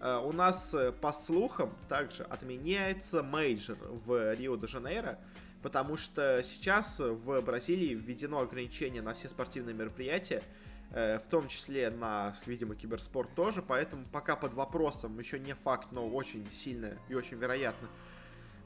Э, 0.01 0.21
у 0.25 0.33
нас, 0.33 0.75
э, 0.75 0.93
по 0.93 1.13
слухам, 1.13 1.73
также 1.89 2.23
отменяется 2.25 3.23
мейджор 3.23 3.79
в 4.07 4.35
Рио-де-Жанейро, 4.35 5.19
потому 5.63 5.97
что 5.97 6.43
сейчас 6.45 6.99
в 7.01 7.41
Бразилии 7.41 7.95
введено 7.95 8.41
ограничение 8.41 9.03
на 9.03 9.15
все 9.15 9.29
спортивные 9.29 9.75
мероприятия, 9.75 10.37
э, 10.37 10.68
в 10.91 11.25
том 11.31 11.49
числе 11.49 11.91
на, 11.91 12.35
видимо, 12.47 12.75
киберспорт 12.75 13.35
тоже, 13.35 13.63
поэтому 13.63 14.07
пока 14.07 14.37
под 14.37 14.55
вопросом, 14.55 15.19
еще 15.19 15.39
не 15.39 15.55
факт, 15.55 15.93
но 15.93 16.09
очень 16.09 16.47
сильно 16.51 16.97
и 17.09 17.15
очень 17.15 17.37
вероятно, 17.37 17.89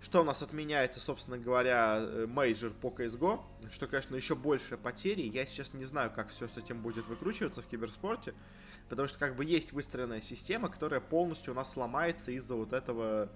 что 0.01 0.21
у 0.21 0.25
нас 0.25 0.43
отменяется, 0.43 1.01
собственно 1.01 1.39
говоря, 1.39 2.01
мейджор 2.27 2.73
по 2.73 2.89
CSGO, 2.89 3.41
что, 3.71 3.87
конечно, 3.87 4.17
еще 4.17 4.35
больше 4.35 4.77
потери. 4.77 5.23
Я 5.23 5.47
сейчас 5.47 5.75
не 5.75 5.85
знаю, 5.85 6.11
как 6.11 6.31
все 6.31 6.49
с 6.49 6.57
этим 6.57 6.81
будет 6.81 7.07
выкручиваться 7.07 7.63
в 7.63 7.67
киберспорте. 7.67 8.35
Потому 8.89 9.09
что 9.09 9.19
как 9.19 9.37
бы 9.37 9.45
есть 9.45 9.73
выстроенная 9.73 10.21
система, 10.21 10.69
которая 10.69 11.01
полностью 11.01 11.55
у 11.55 11.57
нас 11.57 11.73
сломается 11.73 12.31
из-за 12.33 12.55
вот 12.55 12.73
этого... 12.73 13.29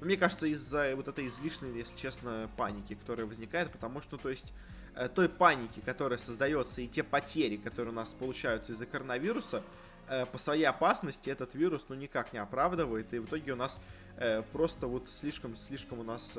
Ну, 0.00 0.06
мне 0.06 0.16
кажется, 0.16 0.46
из-за 0.46 0.94
вот 0.96 1.08
этой 1.08 1.28
излишней, 1.28 1.72
если 1.76 1.96
честно, 1.96 2.50
паники, 2.56 2.94
которая 2.94 3.26
возникает. 3.26 3.70
Потому 3.70 4.00
что, 4.00 4.16
то 4.16 4.28
есть, 4.28 4.52
э, 4.96 5.08
той 5.08 5.28
паники, 5.28 5.80
которая 5.80 6.18
создается, 6.18 6.80
и 6.80 6.88
те 6.88 7.02
потери, 7.02 7.56
которые 7.56 7.92
у 7.92 7.96
нас 7.96 8.10
получаются 8.10 8.72
из-за 8.72 8.86
коронавируса, 8.86 9.62
э, 10.08 10.26
по 10.26 10.38
своей 10.38 10.64
опасности 10.64 11.30
этот 11.30 11.54
вирус, 11.54 11.86
ну, 11.88 11.94
никак 11.94 12.32
не 12.32 12.40
оправдывает. 12.40 13.14
И 13.14 13.20
в 13.20 13.26
итоге 13.26 13.52
у 13.52 13.56
нас 13.56 13.80
э, 14.16 14.42
просто 14.52 14.88
вот 14.88 15.08
слишком, 15.08 15.54
слишком 15.54 16.00
у 16.00 16.02
нас 16.02 16.36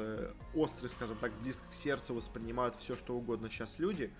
острый, 0.54 0.90
скажем 0.90 1.18
так, 1.18 1.32
близко 1.42 1.66
к 1.70 1.74
сердцу 1.74 2.14
воспринимают 2.14 2.76
все, 2.76 2.96
что 2.96 3.16
угодно 3.16 3.50
сейчас 3.50 3.80
люди. 3.80 4.12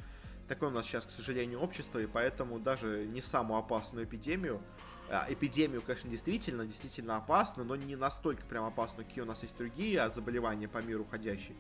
Такое 0.48 0.70
у 0.70 0.72
нас 0.72 0.86
сейчас, 0.86 1.06
к 1.06 1.10
сожалению, 1.10 1.60
общество, 1.60 2.00
и 2.00 2.06
поэтому 2.06 2.60
даже 2.60 3.08
не 3.12 3.22
самую 3.22 3.60
опасную 3.60 4.06
эпидемию, 4.06 4.62
а, 5.10 5.26
эпидемию, 5.30 5.82
конечно, 5.82 6.10
действительно, 6.10 6.66
действительно 6.66 7.18
опасную, 7.18 7.68
но 7.68 7.76
не 7.76 7.96
настолько 7.96 8.44
прям 8.46 8.66
опасную, 8.66 9.08
какие 9.08 9.24
у 9.24 9.28
нас 9.28 9.42
есть 9.44 9.58
другие 9.58 10.08
заболевания 10.10 10.68
по 10.68 10.80
миру 10.80 11.06
ходящие. 11.10 11.56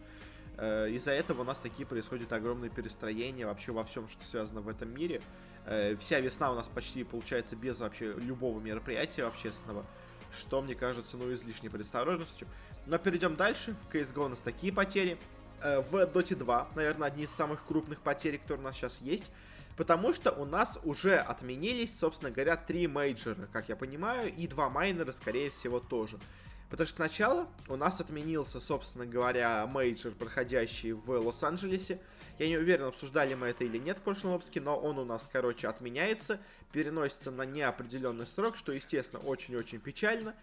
Э, 0.57 0.89
из-за 0.89 1.11
этого 1.11 1.41
у 1.41 1.43
нас 1.43 1.59
такие 1.59 1.85
происходят 1.85 2.31
огромные 2.31 2.69
перестроения 2.69 3.45
вообще 3.45 3.71
во 3.71 3.83
всем, 3.83 4.07
что 4.07 4.23
связано 4.23 4.61
в 4.61 4.67
этом 4.67 4.93
мире. 4.93 5.21
Э, 5.65 5.95
вся 5.97 6.19
весна 6.19 6.51
у 6.51 6.55
нас 6.55 6.67
почти 6.67 7.03
получается 7.03 7.55
без 7.55 7.79
вообще 7.79 8.13
любого 8.13 8.59
мероприятия 8.59 9.23
общественного, 9.23 9.85
что, 10.31 10.61
мне 10.61 10.75
кажется, 10.75 11.17
ну, 11.17 11.33
излишней 11.33 11.69
предосторожностью. 11.69 12.47
Но 12.87 12.97
перейдем 12.97 13.35
дальше. 13.35 13.75
В 13.89 13.93
CSGO 13.93 14.25
у 14.25 14.29
нас 14.29 14.39
такие 14.39 14.71
потери. 14.71 15.17
Э, 15.61 15.81
в 15.81 15.95
Dota 15.95 16.35
2, 16.35 16.69
наверное, 16.75 17.07
одни 17.07 17.23
из 17.23 17.31
самых 17.31 17.63
крупных 17.65 18.01
потерь, 18.01 18.37
которые 18.37 18.61
у 18.61 18.63
нас 18.63 18.75
сейчас 18.75 18.99
есть. 19.01 19.31
Потому 19.77 20.13
что 20.13 20.31
у 20.31 20.45
нас 20.45 20.79
уже 20.83 21.17
отменились, 21.17 21.97
собственно 21.97 22.31
говоря, 22.31 22.55
три 22.55 22.87
мейджора, 22.87 23.47
как 23.51 23.67
я 23.67 23.75
понимаю, 23.75 24.33
и 24.33 24.47
два 24.47 24.69
майнора, 24.69 25.11
скорее 25.11 25.49
всего, 25.49 25.79
тоже. 25.79 26.17
Потому 26.69 26.87
что 26.87 26.95
сначала 26.95 27.47
у 27.67 27.75
нас 27.75 28.01
отменился, 28.01 28.59
собственно 28.59 29.05
говоря, 29.05 29.67
мейджор, 29.67 30.13
проходящий 30.13 30.93
в 30.93 31.09
Лос-Анджелесе. 31.09 31.99
Я 32.39 32.47
не 32.47 32.57
уверен, 32.57 32.85
обсуждали 32.85 33.33
мы 33.33 33.47
это 33.47 33.65
или 33.65 33.77
нет 33.77 33.97
в 33.97 34.01
прошлом 34.01 34.33
выпуске, 34.33 34.61
но 34.61 34.77
он 34.77 34.97
у 34.97 35.05
нас, 35.05 35.29
короче, 35.31 35.67
отменяется, 35.67 36.39
переносится 36.71 37.31
на 37.31 37.43
неопределенный 37.43 38.25
срок, 38.25 38.57
что, 38.57 38.71
естественно, 38.71 39.21
очень-очень 39.21 39.79
печально. 39.79 40.33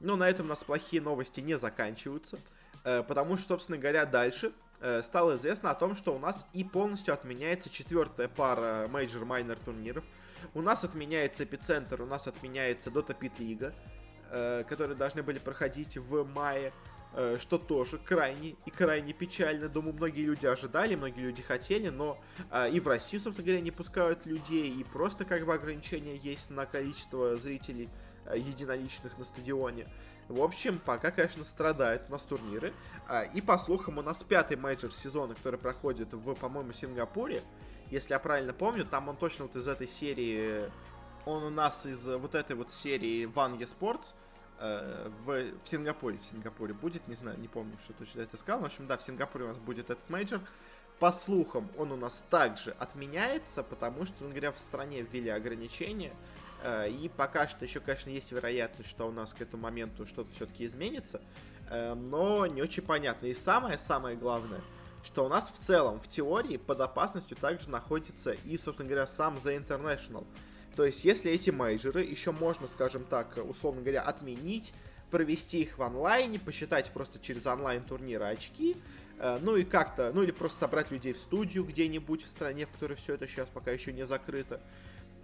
Но 0.00 0.16
на 0.16 0.28
этом 0.28 0.46
у 0.46 0.48
нас 0.48 0.64
плохие 0.64 1.02
новости 1.02 1.40
не 1.40 1.56
заканчиваются, 1.56 2.38
потому 2.82 3.36
что, 3.36 3.48
собственно 3.48 3.78
говоря, 3.78 4.06
дальше 4.06 4.52
э, 4.80 5.02
стало 5.02 5.36
известно 5.36 5.70
о 5.70 5.74
том, 5.74 5.94
что 5.94 6.14
у 6.14 6.18
нас 6.18 6.44
и 6.52 6.64
полностью 6.64 7.14
отменяется 7.14 7.70
четвертая 7.70 8.28
пара 8.28 8.88
мейджор-майнор 8.88 9.58
турниров. 9.64 10.04
У 10.54 10.62
нас 10.62 10.84
отменяется 10.84 11.44
эпицентр, 11.44 12.00
у 12.02 12.06
нас 12.06 12.26
отменяется 12.26 12.90
Dota 12.90 13.16
Pit 13.18 13.32
Лига. 13.38 13.74
Э, 14.32 14.62
которые 14.68 14.96
должны 14.96 15.24
были 15.24 15.40
проходить 15.40 15.96
в 15.96 16.22
мае, 16.22 16.72
э, 17.14 17.36
что 17.40 17.58
тоже 17.58 17.98
крайне 17.98 18.54
и 18.64 18.70
крайне 18.70 19.12
печально. 19.12 19.68
Думаю, 19.68 19.94
многие 19.94 20.22
люди 20.22 20.46
ожидали, 20.46 20.94
многие 20.94 21.22
люди 21.22 21.42
хотели, 21.42 21.88
но 21.88 22.16
э, 22.52 22.70
и 22.70 22.78
в 22.78 22.86
Россию, 22.86 23.20
собственно 23.20 23.46
говоря, 23.46 23.60
не 23.60 23.72
пускают 23.72 24.26
людей, 24.26 24.70
и 24.70 24.84
просто 24.84 25.24
как 25.24 25.44
бы 25.44 25.52
ограничения 25.52 26.16
есть 26.16 26.50
на 26.50 26.64
количество 26.64 27.34
зрителей 27.34 27.88
единоличных 28.32 29.18
на 29.18 29.24
стадионе. 29.24 29.88
В 30.30 30.42
общем, 30.42 30.80
пока, 30.84 31.10
конечно, 31.10 31.42
страдают 31.42 32.04
у 32.08 32.12
нас 32.12 32.22
турниры. 32.22 32.72
И 33.34 33.40
по 33.40 33.58
слухам, 33.58 33.98
у 33.98 34.02
нас 34.02 34.22
пятый 34.22 34.56
мейджор 34.56 34.92
сезона, 34.92 35.34
который 35.34 35.58
проходит 35.58 36.14
в, 36.14 36.34
по-моему, 36.34 36.72
Сингапуре. 36.72 37.42
Если 37.90 38.12
я 38.12 38.20
правильно 38.20 38.52
помню, 38.52 38.86
там 38.86 39.08
он 39.08 39.16
точно 39.16 39.46
вот 39.46 39.56
из 39.56 39.66
этой 39.66 39.88
серии 39.88 40.70
он 41.26 41.42
у 41.42 41.50
нас 41.50 41.84
из 41.84 42.06
вот 42.06 42.34
этой 42.34 42.56
вот 42.56 42.72
серии 42.72 43.26
One 43.26 43.58
Esports 43.58 44.14
э, 44.14 44.14
в, 44.60 45.42
в 45.64 45.68
Сингапуре. 45.68 46.18
В 46.18 46.24
Сингапуре 46.26 46.74
будет, 46.74 47.08
не 47.08 47.14
знаю, 47.14 47.38
не 47.40 47.48
помню, 47.48 47.76
что 47.82 47.92
точно 47.94 48.20
это 48.20 48.36
сказал. 48.36 48.60
В 48.60 48.64
общем, 48.66 48.86
да, 48.86 48.96
в 48.96 49.02
Сингапуре 49.02 49.46
у 49.46 49.48
нас 49.48 49.58
будет 49.58 49.90
этот 49.90 50.08
мейджор. 50.10 50.40
По 51.00 51.12
слухам, 51.12 51.70
он 51.78 51.92
у 51.92 51.96
нас 51.96 52.24
также 52.28 52.72
отменяется, 52.72 53.62
потому 53.62 54.04
что, 54.04 54.22
ну 54.22 54.28
говоря, 54.28 54.52
в 54.52 54.58
стране 54.58 55.00
ввели 55.00 55.30
ограничения. 55.30 56.12
Э, 56.62 56.90
и 56.90 57.08
пока 57.08 57.48
что 57.48 57.64
еще, 57.64 57.80
конечно, 57.80 58.10
есть 58.10 58.32
вероятность, 58.32 58.90
что 58.90 59.08
у 59.08 59.10
нас 59.10 59.32
к 59.32 59.40
этому 59.40 59.62
моменту 59.62 60.04
что-то 60.04 60.30
все-таки 60.32 60.66
изменится. 60.66 61.22
Э, 61.70 61.94
но 61.94 62.46
не 62.46 62.60
очень 62.60 62.82
понятно. 62.82 63.26
И 63.26 63.34
самое-самое 63.34 64.14
главное, 64.14 64.60
что 65.02 65.24
у 65.24 65.28
нас 65.28 65.50
в 65.50 65.58
целом, 65.58 66.00
в 66.00 66.08
теории, 66.08 66.58
под 66.58 66.80
опасностью 66.80 67.34
также 67.36 67.70
находится 67.70 68.32
и, 68.32 68.58
собственно 68.58 68.88
говоря, 68.88 69.06
сам 69.06 69.36
The 69.36 69.56
International. 69.56 70.26
То 70.76 70.84
есть, 70.84 71.04
если 71.04 71.30
эти 71.30 71.50
мейджоры 71.50 72.02
еще 72.02 72.32
можно, 72.32 72.66
скажем 72.66 73.04
так, 73.04 73.38
условно 73.48 73.82
говоря, 73.82 74.02
отменить, 74.02 74.72
провести 75.10 75.62
их 75.62 75.78
в 75.78 75.82
онлайне, 75.82 76.38
посчитать 76.38 76.90
просто 76.92 77.18
через 77.18 77.46
онлайн-турниры 77.46 78.24
очки, 78.24 78.76
э, 79.18 79.38
ну 79.42 79.56
и 79.56 79.64
как-то, 79.64 80.12
ну 80.14 80.22
или 80.22 80.30
просто 80.30 80.60
собрать 80.60 80.90
людей 80.90 81.12
в 81.12 81.18
студию 81.18 81.64
где-нибудь 81.64 82.24
в 82.24 82.28
стране, 82.28 82.66
в 82.66 82.70
которой 82.70 82.94
все 82.94 83.14
это 83.14 83.26
сейчас 83.26 83.48
пока 83.52 83.72
еще 83.72 83.92
не 83.92 84.06
закрыто, 84.06 84.60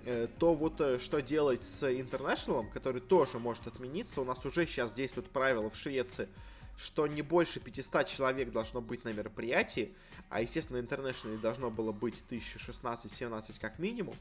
э, 0.04 0.26
то 0.38 0.54
вот 0.54 0.80
э, 0.80 0.98
что 0.98 1.22
делать 1.22 1.62
с 1.62 1.84
International, 1.84 2.68
который 2.72 3.00
тоже 3.00 3.38
может 3.38 3.66
отмениться, 3.68 4.20
у 4.20 4.24
нас 4.24 4.44
уже 4.44 4.66
сейчас 4.66 4.92
действуют 4.92 5.30
правила 5.30 5.70
в 5.70 5.76
Швеции, 5.76 6.28
что 6.76 7.06
не 7.06 7.22
больше 7.22 7.60
500 7.60 8.06
человек 8.06 8.52
должно 8.52 8.82
быть 8.82 9.04
на 9.04 9.12
мероприятии, 9.12 9.94
а, 10.28 10.42
естественно, 10.42 10.78
International 10.78 11.38
должно 11.40 11.70
было 11.70 11.92
быть 11.92 12.22
1016-17 12.28 13.58
как 13.60 13.78
минимум, 13.78 14.14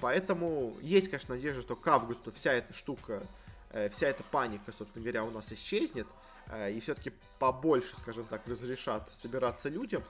поэтому 0.00 0.76
есть, 0.80 1.08
конечно, 1.08 1.34
надежда, 1.34 1.62
что 1.62 1.76
к 1.76 1.86
августу 1.86 2.30
вся 2.30 2.52
эта 2.52 2.72
штука, 2.72 3.22
э, 3.70 3.88
вся 3.90 4.08
эта 4.08 4.22
паника, 4.22 4.72
собственно 4.72 5.02
говоря, 5.02 5.24
у 5.24 5.30
нас 5.30 5.52
исчезнет. 5.52 6.06
Э, 6.48 6.72
и 6.72 6.80
все-таки 6.80 7.12
побольше, 7.38 7.96
скажем 7.96 8.24
так, 8.26 8.46
разрешат 8.46 9.12
собираться 9.12 9.68
людям. 9.68 10.02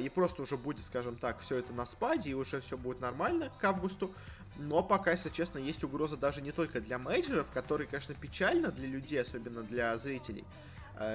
И 0.00 0.08
просто 0.10 0.42
уже 0.42 0.56
будет, 0.56 0.84
скажем 0.84 1.16
так, 1.16 1.40
все 1.40 1.56
это 1.56 1.72
на 1.72 1.86
спаде, 1.86 2.30
и 2.30 2.34
уже 2.34 2.60
все 2.60 2.76
будет 2.76 3.00
нормально 3.00 3.50
к 3.58 3.64
августу. 3.64 4.12
Но 4.58 4.82
пока, 4.82 5.12
если 5.12 5.30
честно, 5.30 5.58
есть 5.58 5.82
угроза 5.82 6.16
даже 6.16 6.40
не 6.40 6.52
только 6.52 6.80
для 6.80 6.98
мейджеров, 6.98 7.50
которые, 7.52 7.88
конечно, 7.88 8.14
печально 8.14 8.70
для 8.70 8.86
людей, 8.86 9.20
особенно 9.20 9.62
для 9.62 9.96
зрителей 9.96 10.44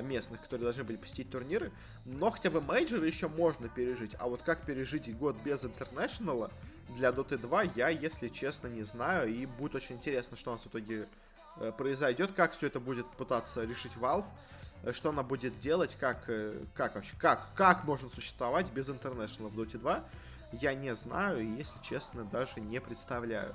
местных, 0.01 0.41
которые 0.41 0.63
должны 0.65 0.83
были 0.83 0.97
посетить 0.97 1.29
турниры, 1.29 1.71
но 2.03 2.29
хотя 2.31 2.49
бы 2.49 2.59
мейджеры 2.59 3.07
еще 3.07 3.29
можно 3.29 3.69
пережить. 3.69 4.15
А 4.19 4.27
вот 4.27 4.41
как 4.41 4.65
пережить 4.65 5.15
год 5.15 5.37
без 5.45 5.63
International 5.63 6.40
а, 6.40 6.51
для 6.89 7.09
Dota 7.09 7.37
2 7.37 7.63
я, 7.75 7.89
если 7.89 8.27
честно, 8.27 8.67
не 8.67 8.83
знаю. 8.83 9.29
И 9.29 9.45
будет 9.45 9.75
очень 9.75 9.95
интересно, 9.95 10.37
что 10.37 10.51
у 10.51 10.53
нас 10.53 10.63
в 10.63 10.67
итоге 10.67 11.07
э, 11.57 11.71
произойдет, 11.77 12.31
как 12.33 12.53
все 12.53 12.67
это 12.67 12.79
будет 12.79 13.07
пытаться 13.11 13.63
решить 13.63 13.93
Valve, 13.93 14.25
э, 14.83 14.93
что 14.93 15.09
она 15.09 15.23
будет 15.23 15.59
делать, 15.59 15.95
как, 15.99 16.23
э, 16.27 16.63
как 16.73 16.95
вообще, 16.95 17.15
как, 17.17 17.53
как 17.55 17.83
можно 17.83 18.09
существовать 18.09 18.71
без 18.71 18.89
International 18.89 19.49
в 19.49 19.59
Dota 19.59 19.77
2, 19.77 20.03
я 20.53 20.73
не 20.73 20.95
знаю 20.95 21.41
и, 21.41 21.57
если 21.57 21.77
честно, 21.81 22.23
даже 22.23 22.61
не 22.61 22.79
представляю. 22.79 23.53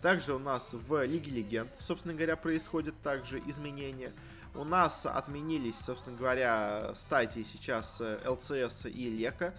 Также 0.00 0.34
у 0.34 0.38
нас 0.38 0.72
в 0.72 1.04
Лиге 1.04 1.30
Легенд, 1.30 1.70
собственно 1.78 2.14
говоря, 2.14 2.36
происходят 2.36 2.94
также 3.02 3.38
изменения. 3.46 4.12
У 4.54 4.64
нас 4.64 5.04
отменились, 5.04 5.78
собственно 5.78 6.16
говоря, 6.16 6.94
стадии 6.94 7.42
сейчас 7.42 8.00
ЛЦС 8.24 8.86
и 8.86 9.10
Лека 9.10 9.52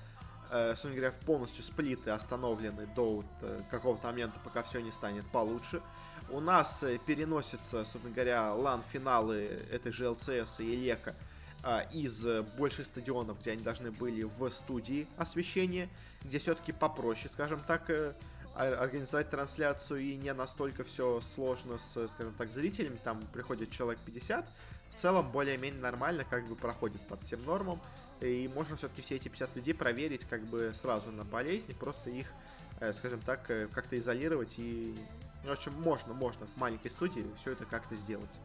собственно 0.50 0.96
говоря, 0.96 1.14
полностью 1.26 1.64
сплиты 1.64 2.12
остановлены 2.12 2.88
до 2.96 3.24
э, 3.42 3.62
какого-то 3.72 4.08
момента, 4.08 4.40
пока 4.44 4.64
все 4.64 4.80
не 4.80 4.92
станет 4.92 5.26
получше. 5.32 5.82
У 6.30 6.40
нас 6.40 6.84
э, 6.84 6.98
переносятся, 6.98 7.86
собственно 7.86 8.14
говоря, 8.14 8.54
лан-финалы 8.54 9.62
этой 9.72 9.92
же 9.92 10.10
ЛЦС 10.10 10.60
и 10.60 10.76
Лека 10.76 11.16
э, 11.64 11.82
из 11.94 12.26
больших 12.58 12.86
стадионов, 12.86 13.40
где 13.40 13.52
они 13.52 13.64
должны 13.64 13.92
были 13.92 14.24
в 14.24 14.50
студии 14.50 15.08
освещения, 15.18 15.90
где 16.24 16.40
все-таки 16.40 16.72
попроще, 16.72 17.30
скажем 17.32 17.60
так, 17.60 17.90
э, 17.90 18.14
организовать 18.56 19.30
трансляцию 19.30 20.00
и 20.02 20.16
не 20.16 20.34
настолько 20.34 20.84
все 20.84 21.22
сложно 21.36 21.78
с, 21.78 22.08
скажем 22.08 22.34
так, 22.34 22.52
зрителями, 22.52 22.98
там 23.04 23.22
приходит 23.34 23.70
человек 23.70 24.00
50, 24.06 24.48
в 24.92 24.96
целом 24.96 25.30
более-менее 25.32 25.82
нормально 25.82 26.24
как 26.24 26.48
бы 26.48 26.56
проходит 26.56 27.02
под 27.08 27.22
всем 27.22 27.44
нормам. 27.44 27.82
И 28.22 28.50
можно 28.54 28.78
все-таки 28.78 29.02
все 29.02 29.16
эти 29.16 29.28
50 29.28 29.56
людей 29.56 29.74
проверить 29.74 30.26
как 30.26 30.42
бы 30.46 30.72
сразу 30.74 31.12
на 31.12 31.24
болезнь, 31.24 31.76
просто 31.76 32.10
их, 32.10 32.32
э, 32.80 32.94
скажем 32.94 33.20
так, 33.20 33.50
э, 33.50 33.68
как-то 33.72 33.98
изолировать 33.98 34.56
и... 34.58 34.96
В 35.44 35.52
общем, 35.52 35.74
можно, 35.74 36.14
можно 36.14 36.48
в 36.48 36.58
маленькой 36.58 36.90
студии 36.90 37.24
все 37.38 37.52
это 37.52 37.66
как-то 37.66 37.96
сделать. 37.96 38.40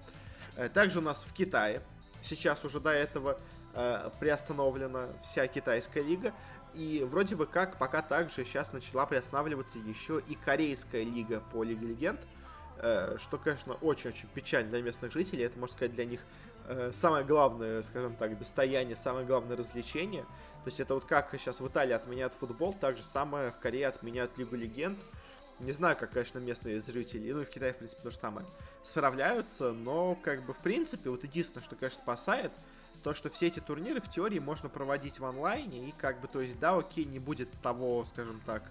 Э, 0.56 0.68
также 0.68 0.98
у 0.98 1.02
нас 1.02 1.24
в 1.24 1.32
Китае 1.32 1.80
сейчас 2.20 2.64
уже 2.64 2.80
до 2.80 2.90
этого 2.90 3.38
приостановлена 4.18 5.10
вся 5.22 5.46
китайская 5.46 6.02
лига. 6.02 6.34
И 6.74 7.06
вроде 7.08 7.36
бы 7.36 7.46
как 7.46 7.78
пока 7.78 8.02
также 8.02 8.44
сейчас 8.44 8.72
начала 8.72 9.06
приостанавливаться 9.06 9.78
еще 9.78 10.20
и 10.26 10.34
корейская 10.34 11.04
лига 11.04 11.40
по 11.52 11.62
Лиге 11.62 11.86
Легенд. 11.86 12.20
Что, 12.76 13.38
конечно, 13.38 13.74
очень-очень 13.74 14.28
печально 14.34 14.70
для 14.70 14.82
местных 14.82 15.12
жителей. 15.12 15.44
Это, 15.44 15.56
можно 15.56 15.76
сказать, 15.76 15.94
для 15.94 16.04
них 16.04 16.20
Э, 16.72 16.92
самое 16.92 17.24
главное, 17.24 17.82
скажем 17.82 18.14
так, 18.14 18.38
достояние, 18.38 18.94
самое 18.94 19.26
главное 19.26 19.56
развлечение. 19.56 20.22
То 20.22 20.66
есть 20.66 20.78
это 20.78 20.94
вот 20.94 21.04
как 21.04 21.28
сейчас 21.32 21.58
в 21.58 21.66
Италии 21.66 21.92
отменяют 21.92 22.32
футбол, 22.32 22.72
так 22.72 22.96
же 22.96 23.02
самое 23.02 23.50
в 23.50 23.58
Корее 23.58 23.88
отменяют 23.88 24.38
Лигу 24.38 24.54
Легенд. 24.54 24.96
Не 25.58 25.72
знаю, 25.72 25.96
как, 25.96 26.12
конечно, 26.12 26.38
местные 26.38 26.78
зрители, 26.78 27.32
ну 27.32 27.40
и 27.40 27.44
в 27.44 27.50
Китае, 27.50 27.72
в 27.72 27.78
принципе, 27.78 28.02
то 28.02 28.10
же 28.10 28.16
самое, 28.18 28.46
справляются, 28.84 29.72
но, 29.72 30.14
как 30.22 30.46
бы, 30.46 30.52
в 30.54 30.58
принципе, 30.58 31.10
вот 31.10 31.24
единственное, 31.24 31.64
что, 31.64 31.74
конечно, 31.74 32.00
спасает, 32.02 32.52
то, 33.02 33.14
что 33.14 33.30
все 33.30 33.48
эти 33.48 33.58
турниры 33.58 34.00
в 34.00 34.08
теории 34.08 34.38
можно 34.38 34.68
проводить 34.68 35.18
в 35.18 35.24
онлайне, 35.24 35.88
и, 35.88 35.92
как 35.92 36.20
бы, 36.20 36.28
то 36.28 36.40
есть, 36.40 36.58
да, 36.60 36.76
окей, 36.76 37.04
не 37.04 37.18
будет 37.18 37.50
того, 37.62 38.06
скажем 38.10 38.40
так, 38.46 38.62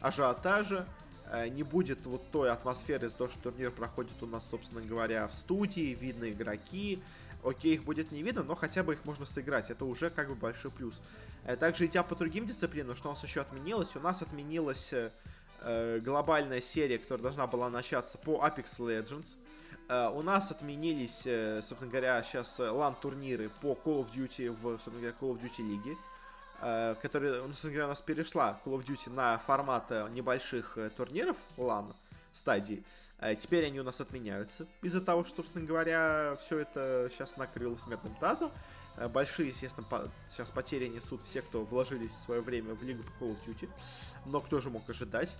ажиотажа, 0.00 0.86
э, 1.32 1.48
не 1.48 1.62
будет 1.62 2.04
вот 2.06 2.22
той 2.30 2.50
атмосферы 2.50 3.06
из-за 3.06 3.16
того, 3.16 3.30
что 3.30 3.40
турнир 3.50 3.72
проходит 3.72 4.22
у 4.22 4.26
нас, 4.26 4.44
собственно 4.48 4.82
говоря, 4.82 5.26
в 5.26 5.34
студии, 5.34 5.96
видно 5.98 6.30
игроки, 6.30 7.02
окей, 7.44 7.74
их 7.74 7.84
будет 7.84 8.12
не 8.12 8.22
видно, 8.22 8.42
но 8.42 8.54
хотя 8.54 8.82
бы 8.82 8.94
их 8.94 9.04
можно 9.04 9.26
сыграть. 9.26 9.70
Это 9.70 9.84
уже 9.84 10.10
как 10.10 10.28
бы 10.28 10.34
большой 10.34 10.70
плюс. 10.70 11.00
Также 11.60 11.86
идя 11.86 12.02
по 12.02 12.16
другим 12.16 12.46
дисциплинам, 12.46 12.96
что 12.96 13.08
у 13.08 13.12
нас 13.12 13.22
еще 13.22 13.40
отменилось, 13.40 13.94
у 13.94 14.00
нас 14.00 14.20
отменилась 14.22 14.92
э, 14.92 16.00
глобальная 16.00 16.60
серия, 16.60 16.98
которая 16.98 17.22
должна 17.22 17.46
была 17.46 17.70
начаться 17.70 18.18
по 18.18 18.44
Apex 18.44 18.78
Legends. 18.78 19.36
Э, 19.88 20.10
у 20.10 20.22
нас 20.22 20.50
отменились, 20.50 21.22
э, 21.24 21.60
собственно 21.62 21.90
говоря, 21.90 22.22
сейчас 22.24 22.58
лан-турниры 22.58 23.48
по 23.60 23.78
Call 23.84 24.04
of 24.04 24.12
Duty 24.12 24.50
в, 24.50 24.62
собственно 24.72 24.96
говоря, 24.96 25.16
Call 25.20 25.36
of 25.36 25.40
Duty 25.40 25.62
лиге. 25.62 25.96
Э, 26.60 26.94
которая, 27.02 27.42
ну, 27.42 27.48
собственно 27.48 27.72
говоря, 27.74 27.86
у 27.86 27.90
нас 27.90 28.00
перешла 28.00 28.58
Call 28.64 28.78
of 28.78 28.84
Duty 28.84 29.10
на 29.10 29.38
формат 29.38 29.90
небольших 30.10 30.78
э, 30.78 30.90
турниров 30.96 31.36
LAN 31.56 31.94
стадий. 32.32 32.78
Э, 32.78 33.05
теперь 33.40 33.66
они 33.66 33.80
у 33.80 33.84
нас 33.84 34.00
отменяются 34.00 34.66
из-за 34.82 35.00
того, 35.00 35.24
что, 35.24 35.36
собственно 35.36 35.64
говоря, 35.64 36.36
все 36.42 36.58
это 36.60 37.08
сейчас 37.12 37.36
накрылось 37.36 37.86
медным 37.86 38.14
тазом. 38.16 38.50
Э, 38.96 39.08
большие, 39.08 39.48
естественно, 39.48 39.86
по 39.88 40.08
сейчас 40.28 40.50
потери 40.50 40.88
несут 40.88 41.22
все, 41.22 41.42
кто 41.42 41.64
вложились 41.64 42.12
в 42.12 42.20
свое 42.20 42.40
время 42.40 42.74
в 42.74 42.82
Лигу 42.82 43.02
по 43.18 43.24
Call 43.24 43.36
of 43.36 43.38
Duty. 43.46 43.68
Но 44.26 44.40
кто 44.40 44.60
же 44.60 44.70
мог 44.70 44.88
ожидать? 44.88 45.36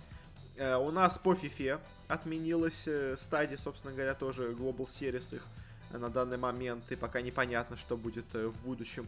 Э, 0.55 0.77
у 0.77 0.91
нас 0.91 1.17
по 1.17 1.33
FIFA 1.33 1.79
отменилась 2.07 2.87
стадия, 3.17 3.57
собственно 3.57 3.93
говоря, 3.93 4.13
тоже 4.13 4.51
Global 4.51 4.87
Series 4.87 5.35
их 5.35 5.43
на 5.91 6.09
данный 6.09 6.37
момент. 6.37 6.83
И 6.91 6.95
пока 6.95 7.21
непонятно, 7.21 7.77
что 7.77 7.97
будет 7.97 8.33
в 8.33 8.57
будущем. 8.63 9.07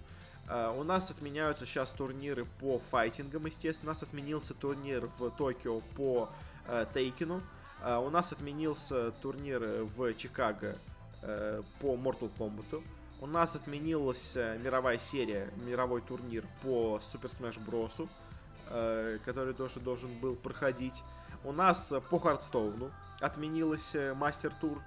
У 0.78 0.84
нас 0.84 1.12
отменяются 1.12 1.66
сейчас 1.66 1.92
турниры 1.92 2.46
по 2.60 2.80
файтингам, 2.90 3.46
естественно. 3.46 3.92
У 3.92 3.94
нас 3.94 4.02
отменился 4.02 4.56
турнир 4.56 5.08
в 5.20 5.30
Токио 5.30 5.82
по 5.96 6.28
Тейкину. 6.94 7.44
У 7.84 8.10
нас 8.10 8.32
отменился 8.32 9.12
турнир 9.22 9.60
в 9.84 10.14
Чикаго 10.16 10.76
по 11.80 11.96
Mortal 11.96 12.30
Kombat. 12.38 12.84
У 13.22 13.28
нас 13.28 13.56
отменилась 13.58 14.38
э, 14.38 14.58
мировая 14.64 14.98
серия, 14.98 15.50
мировой 15.66 16.02
турнир 16.02 16.46
по 16.62 17.02
Super 17.04 17.30
Smash 17.30 17.60
Bros. 17.66 18.08
Э, 18.70 19.18
который 19.26 19.54
тоже 19.54 19.82
должен 19.82 20.14
был 20.20 20.36
проходить. 20.36 21.04
У 21.44 21.52
нас 21.52 21.92
э, 21.92 22.00
по 22.00 22.18
Хардстоуну 22.18 22.92
отменилась 23.20 23.94
Мастер 24.16 24.54
Тур, 24.62 24.82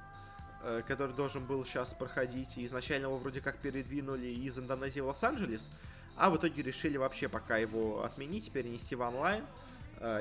который 0.88 1.14
должен 1.14 1.44
был 1.44 1.62
сейчас 1.66 1.92
проходить. 1.92 2.58
Изначально 2.58 3.06
его 3.06 3.18
вроде 3.18 3.42
как 3.42 3.58
передвинули 3.58 4.28
из 4.28 4.58
Индонезии 4.58 5.00
в 5.00 5.08
Лос-Анджелес. 5.08 5.70
А 6.16 6.30
в 6.30 6.36
итоге 6.38 6.62
решили 6.62 6.96
вообще 6.96 7.28
пока 7.28 7.58
его 7.58 8.02
отменить, 8.02 8.50
перенести 8.50 8.94
в 8.94 9.02
онлайн. 9.02 9.44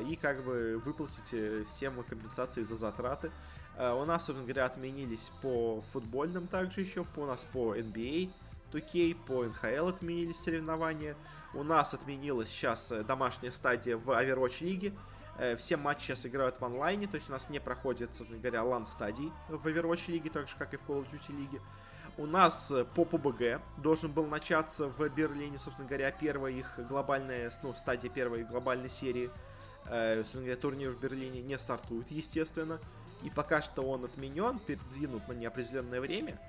И 0.08 0.16
как 0.16 0.44
бы 0.44 0.80
выплатить 0.84 1.34
всем 1.68 2.04
компенсации 2.04 2.62
за 2.62 2.76
затраты. 2.76 3.32
Э, 3.78 3.94
у 3.94 4.06
нас, 4.06 4.26
собственно 4.26 4.48
говоря, 4.48 4.66
отменились 4.66 5.32
по 5.42 5.82
футбольным 5.92 6.48
также 6.48 6.82
еще, 6.82 7.04
по, 7.04 7.22
у 7.22 7.26
нас 7.26 7.46
по 7.52 7.76
NBA 7.76 8.30
2K, 8.72 9.16
по 9.26 9.46
NHL 9.46 9.90
отменились 9.90 10.38
соревнования. 10.38 11.16
У 11.54 11.64
нас 11.64 11.94
отменилась 11.94 12.50
сейчас 12.50 12.92
э, 12.92 13.04
домашняя 13.04 13.52
стадия 13.52 13.98
в 13.98 14.10
Overwatch 14.10 14.64
лиге. 14.64 14.94
Э, 15.38 15.56
все 15.56 15.78
матчи 15.78 16.04
сейчас 16.04 16.26
играют 16.26 16.60
в 16.60 16.64
онлайне, 16.64 17.08
то 17.08 17.16
есть 17.16 17.30
у 17.30 17.32
нас 17.32 17.50
не 17.50 17.60
проходит, 17.60 18.10
собственно 18.16 18.40
говоря, 18.40 18.64
лан-стадий 18.64 19.32
в 19.50 19.68
Overwatch 19.68 20.12
лиге, 20.12 20.30
так 20.30 20.48
же, 20.48 20.56
как 20.58 20.74
и 20.74 20.78
в 20.78 20.82
Call 20.88 21.04
of 21.04 21.12
Duty 21.12 21.36
лиге. 21.36 21.62
У 22.18 22.26
нас 22.26 22.72
по 22.94 23.04
PUBG 23.04 23.62
должен 23.78 24.12
был 24.12 24.28
начаться 24.28 24.90
в 24.90 25.10
Берлине, 25.10 25.58
собственно 25.58 25.88
говоря, 25.88 26.12
первая 26.12 26.52
их 26.52 26.78
глобальная, 26.90 27.52
ну, 27.64 27.74
стадия 27.74 28.12
первой 28.12 28.44
глобальной 28.44 28.90
серии. 28.90 29.32
Говоря, 29.86 30.56
турнир 30.56 30.92
в 30.92 31.00
Берлине 31.00 31.42
не 31.42 31.58
стартует, 31.58 32.10
естественно. 32.12 32.80
И 33.24 33.30
пока 33.30 33.62
что 33.62 33.84
он 33.84 34.06
отменен, 34.06 34.60
передвинут 34.60 35.28
на 35.28 35.34
неопределенное 35.34 36.02
время. 36.02 36.40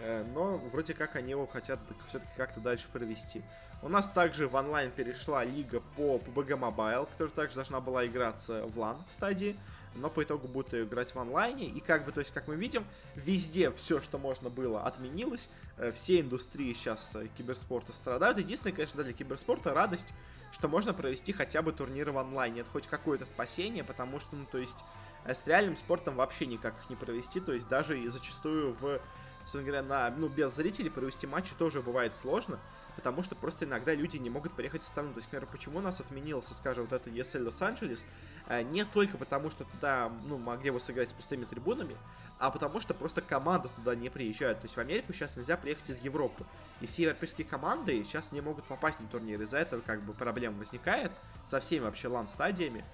Э, 0.00 0.24
но 0.34 0.58
вроде 0.72 0.94
как 0.94 1.16
они 1.16 1.30
его 1.30 1.46
хотят 1.46 1.78
все-таки 2.08 2.30
как-то 2.36 2.60
дальше 2.60 2.88
провести. 2.92 3.42
У 3.82 3.88
нас 3.88 4.08
также 4.08 4.48
в 4.48 4.54
онлайн 4.54 4.90
перешла 4.90 5.44
лига 5.44 5.80
по 5.96 6.16
PUBG 6.16 6.58
Mobile, 6.58 7.08
которая 7.12 7.34
также 7.34 7.56
должна 7.56 7.80
была 7.80 8.06
играться 8.06 8.64
в 8.66 8.78
LAN 8.78 8.96
стадии, 9.06 9.56
но 9.94 10.10
по 10.10 10.22
итогу 10.22 10.48
будет 10.48 10.74
играть 10.74 11.14
в 11.14 11.18
онлайне. 11.18 11.66
И 11.66 11.80
как 11.80 12.04
бы, 12.04 12.12
то 12.12 12.20
есть, 12.20 12.32
как 12.32 12.48
мы 12.48 12.56
видим, 12.56 12.84
везде 13.14 13.70
все, 13.72 14.00
что 14.00 14.18
можно 14.18 14.50
было, 14.50 14.82
отменилось. 14.82 15.48
Э, 15.76 15.92
все 15.92 16.20
индустрии 16.20 16.72
сейчас 16.72 17.14
э, 17.14 17.28
киберспорта 17.36 17.92
страдают. 17.92 18.38
Единственное, 18.38 18.74
конечно, 18.74 19.02
для 19.02 19.12
киберспорта 19.12 19.74
радость, 19.74 20.12
что 20.52 20.68
можно 20.68 20.94
провести 20.94 21.32
хотя 21.32 21.62
бы 21.62 21.72
турниры 21.72 22.12
в 22.12 22.18
онлайне. 22.18 22.60
Это 22.60 22.70
хоть 22.70 22.86
какое-то 22.86 23.26
спасение, 23.26 23.84
потому 23.84 24.20
что, 24.20 24.36
ну, 24.36 24.46
то 24.50 24.58
есть, 24.58 24.78
а 25.24 25.34
с 25.34 25.46
реальным 25.46 25.76
спортом 25.76 26.16
вообще 26.16 26.46
никак 26.46 26.74
их 26.78 26.90
не 26.90 26.96
провести, 26.96 27.40
то 27.40 27.52
есть 27.52 27.68
даже 27.68 28.00
и 28.00 28.08
зачастую 28.08 28.72
в, 28.72 29.00
собственно 29.40 29.64
говоря, 29.64 29.82
на, 29.82 30.10
ну, 30.10 30.28
без 30.28 30.54
зрителей 30.54 30.90
провести 30.90 31.26
матчи 31.26 31.54
тоже 31.58 31.82
бывает 31.82 32.14
сложно, 32.14 32.58
потому 32.98 33.22
что 33.22 33.36
просто 33.36 33.64
иногда 33.64 33.94
люди 33.94 34.16
не 34.16 34.28
могут 34.28 34.54
приехать 34.54 34.82
в 34.82 34.86
страну. 34.88 35.12
То 35.12 35.18
есть, 35.18 35.28
например, 35.30 35.48
почему 35.52 35.78
у 35.78 35.80
нас 35.80 36.00
отменился, 36.00 36.52
скажем, 36.52 36.82
вот 36.82 36.92
это 36.92 37.08
ESL 37.10 37.44
Лос-Анджелес, 37.44 38.04
э, 38.48 38.62
не 38.62 38.84
только 38.84 39.16
потому, 39.16 39.50
что 39.50 39.62
туда, 39.62 40.10
ну, 40.26 40.36
могли 40.36 40.72
бы 40.72 40.80
сыграть 40.80 41.10
с 41.10 41.12
пустыми 41.12 41.44
трибунами, 41.44 41.96
а 42.40 42.50
потому 42.50 42.80
что 42.80 42.94
просто 42.94 43.20
команды 43.20 43.68
туда 43.76 43.94
не 43.94 44.08
приезжают. 44.10 44.58
То 44.58 44.64
есть 44.64 44.76
в 44.76 44.80
Америку 44.80 45.12
сейчас 45.12 45.36
нельзя 45.36 45.56
приехать 45.56 45.90
из 45.90 46.00
Европы. 46.00 46.44
И 46.80 46.86
все 46.86 47.04
европейские 47.04 47.46
команды 47.46 48.02
сейчас 48.02 48.32
не 48.32 48.40
могут 48.40 48.64
попасть 48.64 48.98
на 48.98 49.06
турнир. 49.06 49.40
Из-за 49.42 49.58
этого 49.58 49.80
как 49.80 50.02
бы 50.02 50.12
проблема 50.12 50.58
возникает 50.58 51.12
со 51.46 51.60
всеми 51.60 51.84
вообще 51.84 52.08
лан-стадиями. 52.08 52.84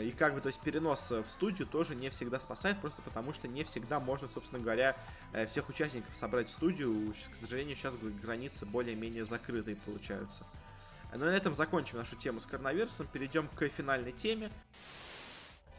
И 0.00 0.10
как 0.10 0.34
бы, 0.34 0.40
то 0.40 0.48
есть 0.48 0.60
перенос 0.60 1.10
в 1.10 1.28
студию 1.28 1.66
тоже 1.66 1.94
не 1.94 2.10
всегда 2.10 2.40
спасает, 2.40 2.80
просто 2.80 3.00
потому 3.02 3.32
что 3.32 3.46
не 3.46 3.62
всегда 3.64 4.00
можно, 4.00 4.28
собственно 4.28 4.60
говоря, 4.60 4.96
э, 5.32 5.46
всех 5.46 5.68
участников 5.68 6.14
собрать 6.14 6.48
в 6.48 6.52
студию. 6.52 7.14
К 7.32 7.36
сожалению, 7.36 7.76
сейчас 7.76 7.94
границы 7.96 8.66
более-менее 8.66 9.24
закрытые 9.24 9.76
получаются. 9.76 10.44
Но 11.12 11.26
на 11.26 11.36
этом 11.36 11.54
закончим 11.54 11.98
нашу 11.98 12.16
тему 12.16 12.40
с 12.40 12.46
коронавирусом. 12.46 13.06
Перейдем 13.12 13.48
к 13.48 13.68
финальной 13.68 14.12
теме. 14.12 14.50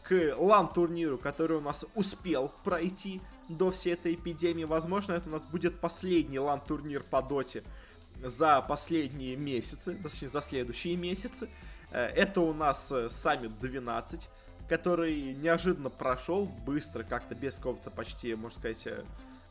К 0.03 0.35
лан-турниру, 0.37 1.17
который 1.17 1.57
у 1.57 1.61
нас 1.61 1.85
успел 1.93 2.51
пройти 2.63 3.21
до 3.47 3.69
всей 3.69 3.93
этой 3.93 4.15
эпидемии. 4.15 4.63
Возможно, 4.63 5.13
это 5.13 5.29
у 5.29 5.31
нас 5.33 5.43
будет 5.43 5.79
последний 5.79 6.39
лан-турнир 6.39 7.03
по 7.03 7.21
доте 7.21 7.63
за 8.23 8.61
последние 8.61 9.35
месяцы, 9.35 9.95
точнее, 10.01 10.29
за 10.29 10.41
следующие 10.41 10.95
месяцы. 10.95 11.47
Э, 11.91 12.05
это 12.07 12.41
у 12.41 12.53
нас 12.53 12.91
э, 12.91 13.07
Summit 13.07 13.59
12, 13.59 14.29
который 14.67 15.33
неожиданно 15.33 15.89
прошел, 15.89 16.45
быстро, 16.45 17.03
как-то 17.03 17.35
без 17.35 17.55
какого-то 17.55 17.89
почти, 17.89 18.35
можно 18.35 18.59
сказать, 18.59 18.87
э, 18.87 19.03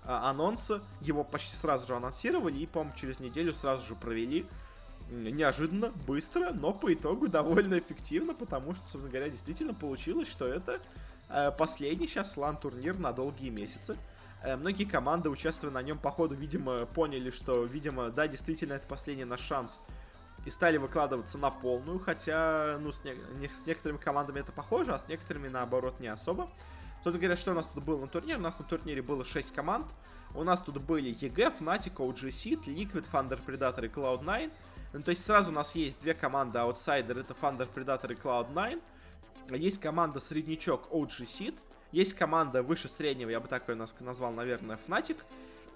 а, 0.04 0.30
анонса. 0.30 0.82
Его 1.00 1.24
почти 1.24 1.54
сразу 1.54 1.86
же 1.86 1.94
анонсировали 1.94 2.58
и, 2.58 2.66
по-моему, 2.66 2.94
через 2.96 3.20
неделю 3.20 3.52
сразу 3.52 3.86
же 3.86 3.94
провели. 3.94 4.46
Неожиданно, 5.10 5.90
быстро, 6.06 6.50
но 6.52 6.72
по 6.72 6.92
итогу 6.92 7.28
довольно 7.28 7.78
эффективно, 7.78 8.34
потому 8.34 8.74
что, 8.74 8.82
собственно 8.84 9.08
говоря, 9.08 9.28
действительно 9.28 9.74
получилось, 9.74 10.28
что 10.28 10.46
это 10.46 10.80
последний 11.58 12.06
сейчас 12.06 12.38
лан-турнир 12.38 12.98
на 12.98 13.12
долгие 13.12 13.50
месяцы. 13.50 13.98
Многие 14.58 14.84
команды, 14.84 15.28
участвуя 15.28 15.70
на 15.70 15.82
нем, 15.82 15.98
по 15.98 16.10
ходу, 16.10 16.34
видимо, 16.34 16.86
поняли, 16.86 17.30
что, 17.30 17.64
видимо, 17.64 18.08
да, 18.10 18.26
действительно, 18.28 18.74
это 18.74 18.88
последний 18.88 19.24
наш 19.24 19.40
шанс 19.40 19.80
и 20.48 20.50
стали 20.50 20.78
выкладываться 20.78 21.36
на 21.36 21.50
полную, 21.50 21.98
хотя, 21.98 22.78
ну, 22.80 22.90
с, 22.90 23.04
не, 23.04 23.48
с 23.48 23.66
некоторыми 23.66 23.98
командами 23.98 24.40
это 24.40 24.50
похоже, 24.50 24.94
а 24.94 24.98
с 24.98 25.06
некоторыми, 25.06 25.48
наоборот, 25.48 26.00
не 26.00 26.08
особо. 26.08 26.50
Собственно 27.04 27.18
говоря, 27.18 27.36
что 27.36 27.50
у 27.50 27.54
нас 27.54 27.66
тут 27.66 27.84
было 27.84 28.00
на 28.00 28.06
турнире? 28.06 28.38
У 28.38 28.40
нас 28.40 28.58
на 28.58 28.64
турнире 28.64 29.02
было 29.02 29.26
6 29.26 29.52
команд. 29.52 29.86
У 30.34 30.42
нас 30.44 30.62
тут 30.62 30.78
были 30.78 31.12
EG, 31.12 31.58
Fnatic, 31.58 31.96
OG 31.96 32.30
Seed, 32.30 32.64
Liquid, 32.64 33.04
Thunder 33.12 33.38
Predator 33.44 33.84
и 33.84 33.88
Cloud9. 33.88 34.50
Ну, 34.94 35.02
то 35.02 35.10
есть 35.10 35.22
сразу 35.22 35.50
у 35.50 35.54
нас 35.54 35.74
есть 35.74 36.00
две 36.00 36.14
команды 36.14 36.58
аутсайдер, 36.58 37.18
это 37.18 37.34
Thunder 37.34 37.68
Predator 37.70 38.12
и 38.12 38.16
Cloud9. 38.16 38.82
Есть 39.50 39.80
команда 39.82 40.18
среднячок 40.18 40.88
OG. 40.90 41.58
Есть 41.92 42.14
команда 42.14 42.62
выше 42.62 42.88
среднего, 42.88 43.28
я 43.28 43.40
бы 43.40 43.48
так 43.48 43.68
ее 43.68 43.74
назвал, 44.00 44.32
наверное, 44.32 44.78
Fnatic. 44.78 45.18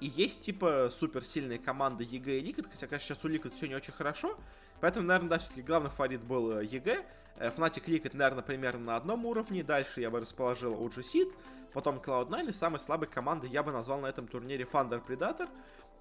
И 0.03 0.09
есть, 0.09 0.43
типа, 0.43 0.91
суперсильные 0.91 1.61
команды 1.61 2.03
EG 2.03 2.41
и 2.41 2.43
Liquid, 2.43 2.67
хотя, 2.69 2.89
конечно, 2.89 3.15
сейчас 3.15 3.25
у 3.25 3.29
Liquid 3.29 3.55
все 3.55 3.69
не 3.69 3.77
очень 3.77 3.93
хорошо. 3.93 4.37
Поэтому, 4.81 5.07
наверное, 5.07 5.31
да, 5.31 5.39
все-таки 5.39 5.63
главный 5.63 5.91
фаворит 5.91 6.23
был 6.23 6.59
EG. 6.59 7.05
Э, 7.37 7.51
Fnatic 7.51 7.85
Liquid, 7.85 8.17
наверное, 8.17 8.43
примерно 8.43 8.85
на 8.85 8.97
одном 8.97 9.25
уровне. 9.27 9.63
Дальше 9.63 10.01
я 10.01 10.11
бы 10.11 10.19
расположил 10.19 10.75
OG 10.75 11.05
Seed, 11.05 11.33
потом 11.73 11.99
Cloud9. 11.99 12.49
И 12.49 12.53
самой 12.53 12.81
слабой 12.81 13.07
командой 13.07 13.49
я 13.49 13.63
бы 13.63 13.71
назвал 13.71 14.01
на 14.01 14.07
этом 14.07 14.27
турнире 14.27 14.65
Thunder 14.65 15.01
Predator. 15.07 15.49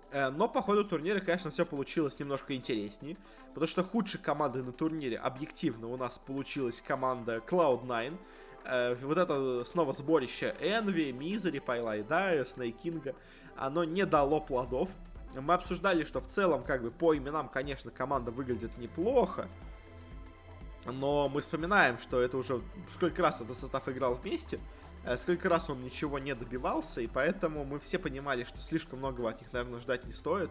Э, 0.09 0.31
но 0.31 0.47
по 0.49 0.63
ходу 0.63 0.83
турнира, 0.83 1.19
конечно, 1.19 1.51
все 1.51 1.63
получилось 1.63 2.19
немножко 2.19 2.55
интереснее. 2.55 3.17
Потому 3.49 3.67
что 3.67 3.83
худшей 3.83 4.19
командой 4.19 4.63
на 4.63 4.71
турнире 4.71 5.19
объективно 5.19 5.89
у 5.89 5.97
нас 5.97 6.17
получилась 6.17 6.81
команда 6.81 7.37
Cloud9. 7.37 8.17
Э, 8.65 8.95
вот 8.95 9.19
это 9.19 9.63
снова 9.63 9.93
сборище 9.93 10.55
Envy, 10.59 11.11
Misery, 11.11 11.61
Пайлайда, 11.61 12.43
Снейкинга 12.47 13.13
оно 13.57 13.83
не 13.83 14.05
дало 14.05 14.41
плодов. 14.41 14.89
Мы 15.35 15.53
обсуждали, 15.53 16.03
что 16.03 16.19
в 16.19 16.27
целом, 16.27 16.63
как 16.63 16.81
бы, 16.81 16.91
по 16.91 17.15
именам, 17.15 17.47
конечно, 17.47 17.89
команда 17.89 18.31
выглядит 18.31 18.77
неплохо. 18.77 19.47
Но 20.85 21.29
мы 21.29 21.41
вспоминаем, 21.41 21.97
что 21.99 22.19
это 22.21 22.37
уже 22.37 22.61
сколько 22.91 23.21
раз 23.21 23.39
этот 23.39 23.57
состав 23.57 23.87
играл 23.87 24.15
вместе, 24.15 24.59
э, 25.05 25.15
сколько 25.15 25.47
раз 25.47 25.69
он 25.69 25.83
ничего 25.83 26.17
не 26.19 26.33
добивался, 26.33 27.01
и 27.01 27.07
поэтому 27.07 27.63
мы 27.63 27.79
все 27.79 27.99
понимали, 27.99 28.43
что 28.43 28.59
слишком 28.59 28.99
многого 28.99 29.29
от 29.29 29.41
них, 29.41 29.53
наверное, 29.53 29.79
ждать 29.79 30.05
не 30.05 30.13
стоит. 30.13 30.49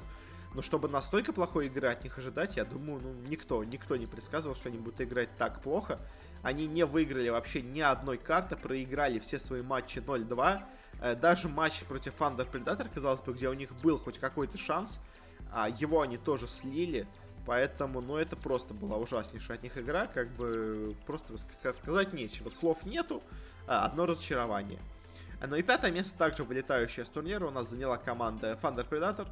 Но 0.55 0.63
чтобы 0.63 0.89
настолько 0.89 1.33
плохой 1.33 1.67
игры 1.67 1.89
от 1.89 2.03
них 2.03 2.19
ожидать, 2.19 2.57
я 2.57 2.65
думаю, 2.65 3.01
ну, 3.01 3.13
никто, 3.29 3.63
никто 3.63 3.97
не 3.97 4.07
предсказывал, 4.07 4.57
что 4.57 4.69
они 4.69 4.79
будут 4.79 5.01
играть 5.01 5.37
так 5.37 5.63
плохо. 5.63 6.01
Они 6.43 6.67
не 6.67 6.85
выиграли 6.85 7.29
вообще 7.29 7.63
ни 7.63 7.81
одной 7.81 8.19
карты, 8.19 8.57
проиграли 8.57 9.21
все 9.21 9.39
свои 9.39 9.63
матчи 9.63 9.99
0-2. 9.99 10.65
Э, 11.01 11.15
даже 11.15 11.49
матч 11.49 11.83
против 11.85 12.15
Thunder 12.17 12.51
Predator, 12.51 12.89
казалось 12.93 13.21
бы, 13.21 13.33
где 13.33 13.49
у 13.49 13.55
них 13.55 13.73
был 13.81 13.99
хоть 13.99 14.19
какой-то 14.19 14.59
шанс, 14.59 15.01
а 15.53 15.69
его 15.69 16.03
они 16.03 16.19
тоже 16.19 16.47
слили. 16.47 17.07
Поэтому, 17.47 18.01
ну, 18.01 18.17
это 18.17 18.37
просто 18.37 18.75
была 18.75 18.97
ужаснейшая 18.99 19.57
от 19.57 19.63
них 19.63 19.77
игра, 19.79 20.07
как 20.07 20.31
бы 20.37 20.95
просто 21.07 21.37
сказать 21.73 22.13
нечего. 22.13 22.51
Слов 22.51 22.85
нету, 22.85 23.23
а, 23.67 23.87
одно 23.87 24.07
разочарование. 24.07 24.79
Ну 25.47 25.57
и 25.57 25.63
пятое 25.63 25.91
место, 25.91 26.17
также 26.19 26.45
вылетающее 26.45 27.05
с 27.05 27.09
турнира, 27.09 27.47
у 27.47 27.51
нас 27.51 27.71
заняла 27.71 27.97
команда 27.97 28.59
Thunder 28.63 28.87
Predator. 28.87 29.27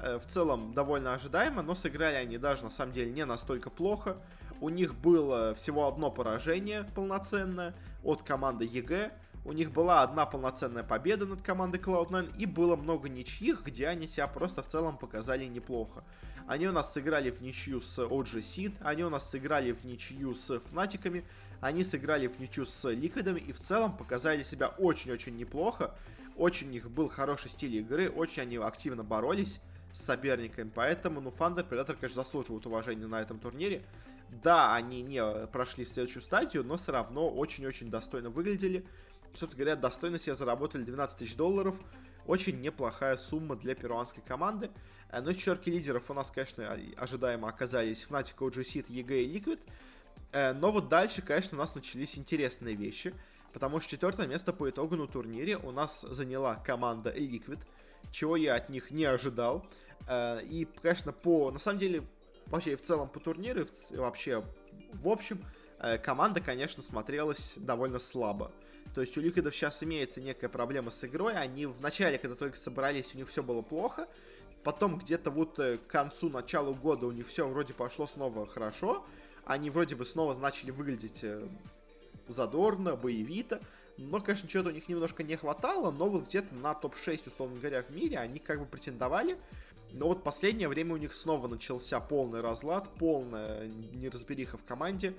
Э, 0.00 0.18
в 0.18 0.26
целом 0.26 0.74
довольно 0.74 1.14
ожидаемо, 1.14 1.62
но 1.62 1.74
сыграли 1.74 2.16
они 2.16 2.36
даже 2.36 2.64
на 2.64 2.70
самом 2.70 2.92
деле 2.92 3.10
не 3.10 3.24
настолько 3.24 3.70
плохо. 3.70 4.18
У 4.60 4.68
них 4.68 4.94
было 4.94 5.54
всего 5.54 5.88
одно 5.88 6.10
поражение 6.10 6.84
полноценное 6.94 7.74
от 8.02 8.22
команды 8.22 8.66
EG. 8.66 9.10
У 9.44 9.52
них 9.52 9.72
была 9.72 10.02
одна 10.02 10.24
полноценная 10.24 10.84
победа 10.84 11.26
над 11.26 11.42
командой 11.42 11.78
Cloud9 11.78 12.38
и 12.38 12.46
было 12.46 12.76
много 12.76 13.10
ничьих, 13.10 13.62
где 13.62 13.88
они 13.88 14.08
себя 14.08 14.26
просто 14.26 14.62
в 14.62 14.66
целом 14.66 14.96
показали 14.96 15.44
неплохо. 15.44 16.02
Они 16.46 16.66
у 16.66 16.72
нас 16.72 16.92
сыграли 16.92 17.30
в 17.30 17.42
ничью 17.42 17.82
с 17.82 17.98
Seed, 17.98 18.74
они 18.80 19.04
у 19.04 19.10
нас 19.10 19.30
сыграли 19.30 19.72
в 19.72 19.84
ничью 19.84 20.34
с 20.34 20.60
Fnatic 20.60 20.98
ами, 20.98 21.24
они 21.60 21.84
сыграли 21.84 22.26
в 22.26 22.38
ничью 22.38 22.64
с 22.64 22.90
Liquid 22.90 23.23
ами 23.23 23.40
и 23.40 23.52
в 23.52 23.60
целом 23.60 23.96
показали 23.96 24.42
себя 24.42 24.68
очень-очень 24.68 25.36
неплохо. 25.36 25.94
Очень 26.36 26.68
у 26.68 26.70
них 26.72 26.90
был 26.90 27.08
хороший 27.08 27.50
стиль 27.50 27.76
игры, 27.76 28.10
очень 28.10 28.42
они 28.42 28.56
активно 28.56 29.04
боролись 29.04 29.60
с 29.92 30.00
соперниками, 30.00 30.70
поэтому, 30.74 31.20
ну, 31.20 31.30
Thunder 31.30 31.68
Predator, 31.68 31.94
конечно, 31.94 32.24
заслуживают 32.24 32.66
уважения 32.66 33.06
на 33.06 33.20
этом 33.20 33.38
турнире. 33.38 33.84
Да, 34.42 34.74
они 34.74 35.02
не 35.02 35.22
прошли 35.48 35.84
в 35.84 35.88
следующую 35.88 36.22
стадию, 36.22 36.64
но 36.64 36.76
все 36.76 36.92
равно 36.92 37.30
очень-очень 37.30 37.90
достойно 37.90 38.30
выглядели. 38.30 38.84
Собственно 39.34 39.64
говоря, 39.64 39.76
достойно 39.76 40.18
себе 40.18 40.36
заработали 40.36 40.84
12 40.84 41.18
тысяч 41.18 41.36
долларов. 41.36 41.74
Очень 42.26 42.60
неплохая 42.60 43.16
сумма 43.16 43.56
для 43.56 43.74
перуанской 43.74 44.22
команды. 44.22 44.70
Э, 45.10 45.20
но 45.20 45.32
четверки 45.32 45.70
лидеров 45.70 46.10
у 46.10 46.14
нас, 46.14 46.30
конечно, 46.30 46.78
ожидаемо 46.96 47.48
оказались 47.48 48.06
Fnatic, 48.08 48.36
OG 48.36 48.60
Seed, 48.62 48.86
EG 48.88 49.22
и 49.22 49.38
Liquid. 49.38 49.60
Э, 50.32 50.52
но 50.52 50.70
вот 50.70 50.88
дальше, 50.88 51.20
конечно, 51.20 51.56
у 51.56 51.60
нас 51.60 51.74
начались 51.74 52.16
интересные 52.16 52.76
вещи. 52.76 53.12
Потому 53.52 53.80
что 53.80 53.90
четвертое 53.90 54.26
место 54.26 54.52
по 54.52 54.70
итогу 54.70 54.96
на 54.96 55.06
турнире 55.06 55.56
у 55.56 55.70
нас 55.70 56.02
заняла 56.02 56.56
команда 56.56 57.10
Liquid, 57.10 57.60
чего 58.10 58.36
я 58.36 58.56
от 58.56 58.68
них 58.68 58.90
не 58.90 59.04
ожидал. 59.04 59.66
Э, 60.08 60.40
и, 60.42 60.66
конечно, 60.80 61.12
по... 61.12 61.50
На 61.50 61.58
самом 61.58 61.80
деле, 61.80 62.04
вообще 62.46 62.76
в 62.76 62.82
целом 62.82 63.08
по 63.08 63.18
турниру, 63.18 63.66
вообще 63.90 64.44
в 64.92 65.08
общем, 65.08 65.44
команда, 66.02 66.40
конечно, 66.40 66.82
смотрелась 66.82 67.54
довольно 67.56 67.98
слабо. 67.98 68.52
То 68.94 69.00
есть 69.00 69.16
у 69.16 69.20
Ликвидов 69.20 69.54
сейчас 69.54 69.82
имеется 69.82 70.20
некая 70.20 70.48
проблема 70.48 70.90
с 70.90 71.04
игрой. 71.04 71.34
Они 71.34 71.66
в 71.66 71.80
начале, 71.80 72.16
когда 72.18 72.36
только 72.36 72.56
собрались, 72.56 73.14
у 73.14 73.18
них 73.18 73.28
все 73.28 73.42
было 73.42 73.60
плохо. 73.60 74.06
Потом 74.62 74.98
где-то 74.98 75.30
вот 75.30 75.58
э, 75.58 75.78
к 75.78 75.86
концу, 75.86 76.30
началу 76.30 76.74
года 76.74 77.06
у 77.06 77.12
них 77.12 77.26
все 77.26 77.46
вроде 77.48 77.74
пошло 77.74 78.06
снова 78.06 78.46
хорошо. 78.46 79.04
Они 79.44 79.68
вроде 79.68 79.96
бы 79.96 80.04
снова 80.04 80.34
начали 80.34 80.70
выглядеть 80.70 81.24
э, 81.24 81.46
задорно, 82.28 82.96
боевито. 82.96 83.60
Но, 83.96 84.20
конечно, 84.20 84.48
чего-то 84.48 84.70
у 84.70 84.72
них 84.72 84.88
немножко 84.88 85.22
не 85.22 85.36
хватало, 85.36 85.90
но 85.90 86.08
вот 86.08 86.26
где-то 86.28 86.54
на 86.54 86.74
топ-6, 86.74 87.28
условно 87.28 87.58
говоря, 87.58 87.82
в 87.82 87.90
мире 87.90 88.18
они 88.18 88.38
как 88.38 88.60
бы 88.60 88.66
претендовали. 88.66 89.38
Но 89.92 90.08
вот 90.08 90.24
последнее 90.24 90.68
время 90.68 90.94
у 90.94 90.96
них 90.96 91.14
снова 91.14 91.46
начался 91.46 92.00
полный 92.00 92.40
разлад, 92.40 92.88
полная 92.98 93.68
неразбериха 93.68 94.56
в 94.56 94.64
команде. 94.64 95.14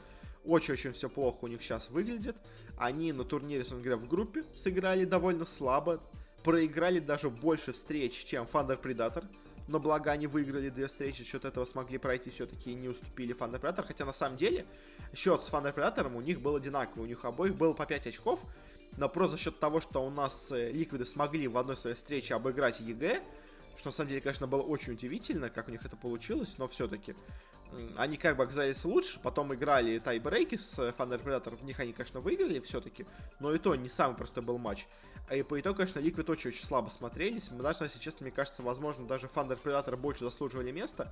Очень-очень 0.46 0.92
все 0.92 1.10
плохо 1.10 1.40
у 1.42 1.48
них 1.48 1.62
сейчас 1.62 1.90
выглядит. 1.90 2.36
Они 2.78 3.12
на 3.12 3.24
турнире, 3.24 3.62
собственно 3.62 3.84
говоря, 3.84 3.98
в 3.98 4.08
группе 4.08 4.44
сыграли 4.56 5.06
довольно 5.06 5.46
слабо 5.46 6.02
проиграли 6.46 7.00
даже 7.00 7.32
больше 7.32 7.74
встреч, 7.74 8.24
чем 8.26 8.46
Thunder 8.46 8.80
Predator. 8.80 9.26
Но 9.68 9.80
благо 9.80 10.12
они 10.12 10.28
выиграли 10.28 10.70
две 10.70 10.86
встречи, 10.86 11.24
счет 11.24 11.44
этого 11.44 11.66
смогли 11.66 11.98
пройти 11.98 12.30
все-таки 12.30 12.72
и 12.72 12.76
не 12.76 12.88
уступили 12.88 13.36
Thunder 13.36 13.60
Predator. 13.60 13.84
Хотя 13.84 14.06
на 14.06 14.14
самом 14.14 14.38
деле 14.38 14.68
счет 15.16 15.42
с 15.42 15.50
Thunder 15.50 15.74
Predator 15.74 16.16
у 16.16 16.22
них 16.22 16.40
был 16.40 16.56
одинаковый. 16.56 17.06
У 17.06 17.08
них 17.08 17.26
обоих 17.26 17.56
было 17.56 17.74
по 17.74 17.88
5 17.88 18.08
очков. 18.08 18.44
Но 18.98 19.10
просто 19.10 19.38
за 19.38 19.44
счет 19.44 19.60
того, 19.60 19.82
что 19.82 20.06
у 20.06 20.12
нас 20.12 20.52
э, 20.52 20.72
Liquid 20.72 20.99
ы 20.99 21.04
смогли 21.04 21.48
в 21.48 21.58
одной 21.58 21.76
своей 21.76 21.96
встрече 21.96 22.36
обыграть 22.36 22.80
EG, 22.80 23.22
что 23.78 23.90
на 23.90 23.92
самом 23.92 24.10
деле, 24.10 24.22
конечно, 24.22 24.48
было 24.48 24.62
очень 24.62 24.94
удивительно, 24.94 25.50
как 25.50 25.68
у 25.68 25.72
них 25.72 25.86
это 25.86 25.98
получилось, 25.98 26.56
но 26.58 26.68
все-таки 26.68 27.16
они 27.98 28.18
как 28.18 28.38
бы 28.38 28.44
оказались 28.44 28.84
лучше, 28.86 29.20
потом 29.22 29.54
играли 29.54 30.00
тайбрейки 30.00 30.56
с 30.56 30.78
Thunder 30.78 31.22
Predator, 31.22 31.56
в 31.58 31.64
них 31.64 31.80
они, 31.80 31.94
конечно, 31.94 32.20
выиграли 32.20 32.60
все-таки, 32.60 33.06
но 33.40 33.54
и 33.54 33.60
то 33.60 33.76
не 33.76 33.90
самый 33.90 34.16
простой 34.16 34.44
был 34.44 34.58
матч. 34.58 34.88
И 35.34 35.42
по 35.42 35.60
итогу, 35.60 35.78
конечно, 35.78 36.00
Liquid 36.00 36.30
очень-очень 36.30 36.66
слабо 36.66 36.90
смотрелись. 36.90 37.50
Мы 37.50 37.64
даже, 37.64 37.86
если 37.86 37.98
честно, 37.98 38.26
мне 38.26 38.32
кажется, 38.32 38.62
возможно, 38.62 39.08
даже 39.08 39.26
Thunder 39.26 39.60
Predator 39.62 39.98
больше 39.98 40.24
заслуживали 40.24 40.72
места. 40.72 41.12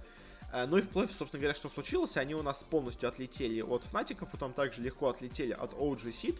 Э, 0.52 0.67
ну 0.67 0.78
и 0.78 0.82
вплоть, 0.82 1.10
собственно 1.10 1.41
говоря, 1.41 1.56
что 1.56 1.67
случилось, 1.67 2.15
они 2.17 2.36
у 2.36 2.43
нас 2.43 2.63
полностью 2.63 3.10
отлетели 3.10 3.62
от 3.62 3.84
Фнатиков, 3.86 4.30
потом 4.30 4.54
также 4.54 4.82
легко 4.82 5.10
отлетели 5.10 5.54
от 5.54 5.73
OG 5.73 6.12
Seed. 6.12 6.39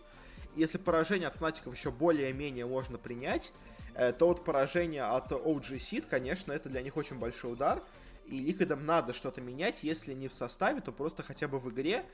Если 0.56 0.78
поражение 0.78 1.28
от 1.28 1.36
Фнатиков 1.36 1.74
еще 1.74 1.90
более-менее 1.90 2.68
можно 2.68 3.00
принять, 3.00 3.52
э, 3.52 3.73
то 3.94 4.28
вот 4.28 4.44
поражение 4.44 5.04
от 5.04 5.32
OG 5.32 5.78
Seed, 5.78 6.06
конечно, 6.10 6.52
это 6.52 6.70
для 6.70 6.82
них 6.82 6.98
очень 6.98 7.18
большой 7.18 7.54
удар. 7.54 7.84
И 8.26 8.40
Ликвидам 8.40 8.86
надо 8.86 9.14
что-то 9.14 9.42
менять, 9.42 9.84
если 9.84 10.14
не 10.14 10.28
в 10.28 10.34
составе, 10.34 10.82
то 10.82 10.92
просто 10.92 11.24
хотя 11.24 11.48
бы 11.48 11.60
в 11.60 11.70
игре. 11.70 12.06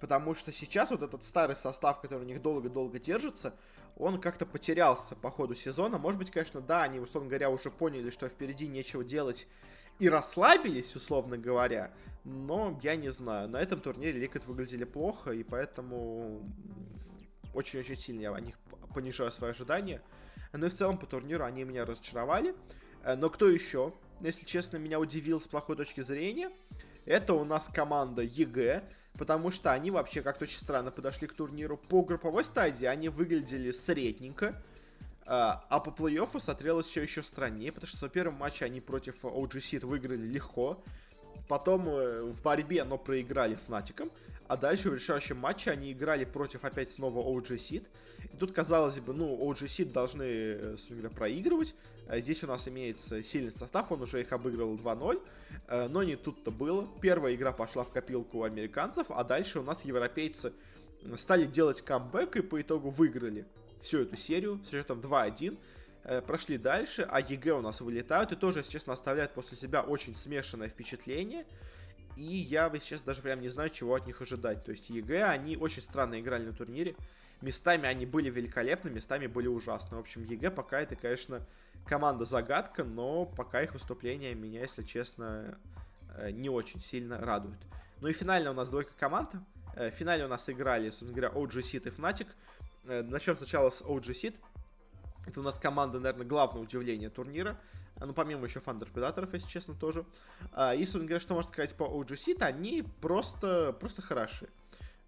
Потому 0.00 0.34
что 0.34 0.50
сейчас 0.50 0.90
вот 0.90 1.02
этот 1.02 1.22
старый 1.22 1.54
состав, 1.54 2.00
который 2.00 2.22
у 2.22 2.26
них 2.26 2.42
долго-долго 2.42 2.98
держится, 2.98 3.54
он 3.96 4.20
как-то 4.20 4.46
потерялся 4.46 5.14
по 5.14 5.30
ходу 5.30 5.54
сезона. 5.54 5.98
Может 5.98 6.18
быть, 6.18 6.30
конечно, 6.30 6.60
да, 6.60 6.82
они, 6.82 6.98
условно 6.98 7.28
говоря, 7.28 7.50
уже 7.50 7.70
поняли, 7.70 8.10
что 8.10 8.28
впереди 8.28 8.66
нечего 8.66 9.04
делать 9.04 9.46
и 9.98 10.08
расслабились, 10.08 10.96
условно 10.96 11.38
говоря. 11.38 11.92
Но 12.24 12.80
я 12.82 12.96
не 12.96 13.12
знаю. 13.12 13.48
На 13.48 13.60
этом 13.60 13.80
турнире 13.80 14.18
Liquid 14.18 14.44
выглядели 14.46 14.84
плохо, 14.84 15.30
и 15.32 15.44
поэтому 15.44 16.42
очень-очень 17.54 17.96
сильно 17.96 18.22
я 18.22 18.34
о 18.34 18.40
них 18.40 18.56
понижаю 18.94 19.30
свои 19.30 19.50
ожидания. 19.50 20.02
Ну 20.52 20.66
и 20.66 20.68
в 20.68 20.74
целом 20.74 20.98
по 20.98 21.06
турниру 21.06 21.44
они 21.44 21.64
меня 21.64 21.84
разочаровали. 21.84 22.54
Э, 23.04 23.14
но 23.16 23.30
кто 23.30 23.48
еще, 23.48 23.92
если 24.20 24.44
честно, 24.44 24.76
меня 24.76 25.00
удивил 25.00 25.40
с 25.40 25.48
плохой 25.48 25.76
точки 25.76 26.00
зрения? 26.00 26.50
Это 27.04 27.34
у 27.34 27.44
нас 27.44 27.68
команда 27.68 28.22
EG 28.22 28.82
потому 29.18 29.50
что 29.50 29.72
они 29.72 29.90
вообще 29.90 30.22
как-то 30.22 30.44
очень 30.44 30.58
странно 30.58 30.90
подошли 30.90 31.26
к 31.26 31.32
турниру. 31.34 31.76
По 31.76 32.02
групповой 32.02 32.44
стадии 32.44 32.86
они 32.86 33.08
выглядели 33.08 33.70
средненько, 33.70 34.62
а, 35.24 35.64
а 35.68 35.80
по 35.80 35.90
плей-оффу 35.90 36.40
смотрелось 36.40 36.86
все 36.86 37.02
еще 37.02 37.22
страннее, 37.22 37.72
потому 37.72 37.88
что 37.88 38.08
в 38.08 38.10
первом 38.10 38.34
матче 38.34 38.64
они 38.64 38.80
против 38.80 39.24
OG 39.24 39.50
Seed 39.58 39.86
выиграли 39.86 40.26
легко, 40.26 40.82
потом 41.48 41.88
э, 41.88 42.22
в 42.22 42.42
борьбе, 42.42 42.84
но 42.84 42.98
проиграли 42.98 43.54
Фнатиком, 43.54 44.10
а 44.52 44.56
дальше 44.58 44.90
в 44.90 44.94
решающем 44.94 45.38
матче 45.38 45.70
они 45.70 45.92
играли 45.92 46.26
против 46.26 46.62
опять 46.64 46.90
снова 46.90 47.20
OG 47.20 47.56
Seed. 47.56 47.86
И 48.30 48.36
тут, 48.36 48.52
казалось 48.52 49.00
бы, 49.00 49.14
ну, 49.14 49.34
OG 49.50 49.64
Seed 49.64 49.92
должны, 49.92 50.24
э, 50.24 50.76
говоря, 50.90 51.08
проигрывать. 51.08 51.74
А 52.06 52.20
здесь 52.20 52.44
у 52.44 52.46
нас 52.46 52.68
имеется 52.68 53.22
сильный 53.22 53.50
состав, 53.50 53.90
он 53.90 54.02
уже 54.02 54.20
их 54.20 54.30
обыгрывал 54.30 54.76
2-0. 54.76 55.22
Э, 55.68 55.88
но 55.88 56.02
не 56.02 56.16
тут-то 56.16 56.50
было. 56.50 56.86
Первая 57.00 57.34
игра 57.34 57.52
пошла 57.52 57.82
в 57.84 57.90
копилку 57.92 58.40
у 58.40 58.42
американцев, 58.42 59.06
а 59.08 59.24
дальше 59.24 59.60
у 59.60 59.62
нас 59.62 59.86
европейцы 59.86 60.52
стали 61.16 61.46
делать 61.46 61.80
камбэк 61.80 62.36
и 62.36 62.42
по 62.42 62.60
итогу 62.60 62.90
выиграли 62.90 63.46
всю 63.80 64.00
эту 64.00 64.18
серию 64.18 64.60
с 64.66 64.70
счетом 64.70 65.00
2-1 65.00 65.56
э, 66.04 66.20
прошли 66.20 66.58
дальше, 66.58 67.08
а 67.10 67.22
EG 67.22 67.54
у 67.54 67.62
нас 67.62 67.80
вылетают 67.80 68.32
и 68.32 68.36
тоже, 68.36 68.58
если 68.58 68.72
честно, 68.72 68.92
оставляют 68.92 69.32
после 69.32 69.56
себя 69.56 69.80
очень 69.80 70.14
смешанное 70.14 70.68
впечатление. 70.68 71.46
И 72.16 72.22
я, 72.22 72.70
честно, 72.78 73.06
даже 73.06 73.22
прям 73.22 73.40
не 73.40 73.48
знаю, 73.48 73.70
чего 73.70 73.94
от 73.94 74.06
них 74.06 74.20
ожидать. 74.20 74.64
То 74.64 74.70
есть 74.70 74.90
EG, 74.90 75.24
они 75.24 75.56
очень 75.56 75.82
странно 75.82 76.20
играли 76.20 76.44
на 76.44 76.52
турнире. 76.52 76.94
Местами 77.40 77.88
они 77.88 78.06
были 78.06 78.30
великолепны, 78.30 78.90
местами 78.90 79.26
были 79.26 79.48
ужасны. 79.48 79.96
В 79.96 80.00
общем, 80.00 80.24
EG 80.24 80.50
пока 80.50 80.80
это, 80.80 80.94
конечно, 80.94 81.44
команда-загадка, 81.86 82.84
но 82.84 83.26
пока 83.26 83.62
их 83.62 83.72
выступления 83.72 84.34
меня, 84.34 84.60
если 84.60 84.82
честно, 84.82 85.58
э, 86.16 86.30
не 86.30 86.48
очень 86.48 86.80
сильно 86.80 87.18
радуют. 87.18 87.58
Ну 88.00 88.08
и 88.08 88.12
финально 88.12 88.50
у 88.50 88.54
нас 88.54 88.68
двойка 88.68 88.92
команд. 88.98 89.30
Э, 89.74 89.90
в 89.90 89.94
финале 89.94 90.24
у 90.24 90.28
нас 90.28 90.48
играли, 90.48 90.90
собственно 90.90 91.12
говоря, 91.12 91.28
OG 91.30 91.62
Seed 91.62 91.88
и 91.88 91.90
Fnatic. 91.90 92.28
Э, 92.84 93.02
начнем 93.02 93.36
сначала 93.36 93.70
с 93.70 93.80
OG 93.80 94.10
Seed. 94.10 94.34
Это 95.26 95.40
у 95.40 95.42
нас 95.42 95.58
команда, 95.58 96.00
наверное, 96.00 96.26
главное 96.26 96.62
удивление 96.62 97.10
турнира. 97.10 97.58
А, 97.96 98.06
ну, 98.06 98.12
помимо 98.12 98.46
еще 98.46 98.60
Thunder 98.60 98.90
Predator, 98.92 99.28
если 99.32 99.48
честно, 99.48 99.74
тоже. 99.74 100.04
А, 100.52 100.74
и, 100.74 100.80
собственно 100.80 101.04
говоря, 101.04 101.20
что 101.20 101.34
можно 101.34 101.50
сказать 101.50 101.74
по 101.74 101.84
OG 101.84 102.08
Seed, 102.08 102.42
они 102.42 102.84
просто, 103.00 103.76
просто 103.78 104.02
хороши. 104.02 104.48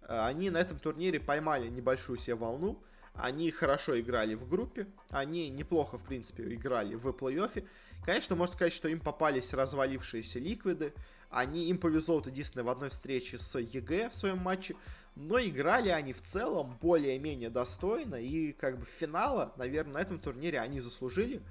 А, 0.03 0.27
они 0.27 0.49
на 0.49 0.57
этом 0.57 0.79
турнире 0.79 1.19
поймали 1.19 1.67
небольшую 1.67 2.17
себе 2.17 2.35
волну. 2.35 2.81
Они 3.13 3.49
хорошо 3.49 3.97
играли 3.99 4.35
в 4.35 4.47
группе, 4.47 4.87
они 5.09 5.49
неплохо, 5.49 5.97
в 5.97 6.03
принципе, 6.03 6.53
играли 6.53 6.95
в 6.95 7.07
плей-оффе. 7.07 7.65
Конечно, 8.03 8.35
можно 8.35 8.53
сказать, 8.53 8.73
что 8.73 8.89
им 8.89 8.99
попались 8.99 9.53
развалившиеся 9.53 10.39
Liquid 10.39 10.80
ы. 10.80 10.93
Они, 11.29 11.69
им 11.69 11.77
повезло 11.77 12.15
вот 12.15 12.27
единственное 12.27 12.65
в 12.65 12.69
одной 12.69 12.89
встрече 12.89 13.37
с 13.37 13.57
EG 13.57 14.09
в 14.09 14.15
своем 14.15 14.39
матче. 14.39 14.75
Но 15.15 15.39
играли 15.39 15.89
они 15.89 16.11
в 16.11 16.21
целом 16.21 16.77
более-менее 16.81 17.49
достойно. 17.49 18.15
И 18.15 18.51
как 18.51 18.77
бы 18.79 18.85
финала, 18.85 19.53
наверное, 19.55 19.93
на 19.93 20.01
этом 20.01 20.19
турнире 20.19 20.59
они 20.59 20.81
заслужили. 20.81 21.41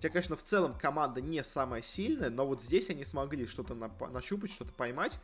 Хотя, 0.00 0.14
конечно, 0.14 0.34
в 0.34 0.42
целом 0.42 0.72
команда 0.78 1.20
не 1.20 1.44
самая 1.44 1.82
сильная, 1.82 2.30
но 2.30 2.46
вот 2.46 2.62
здесь 2.62 2.88
они 2.88 3.04
смогли 3.04 3.46
что-то 3.46 3.74
нащупать, 3.74 4.50
что-то 4.50 4.72
поймать. 4.72 5.20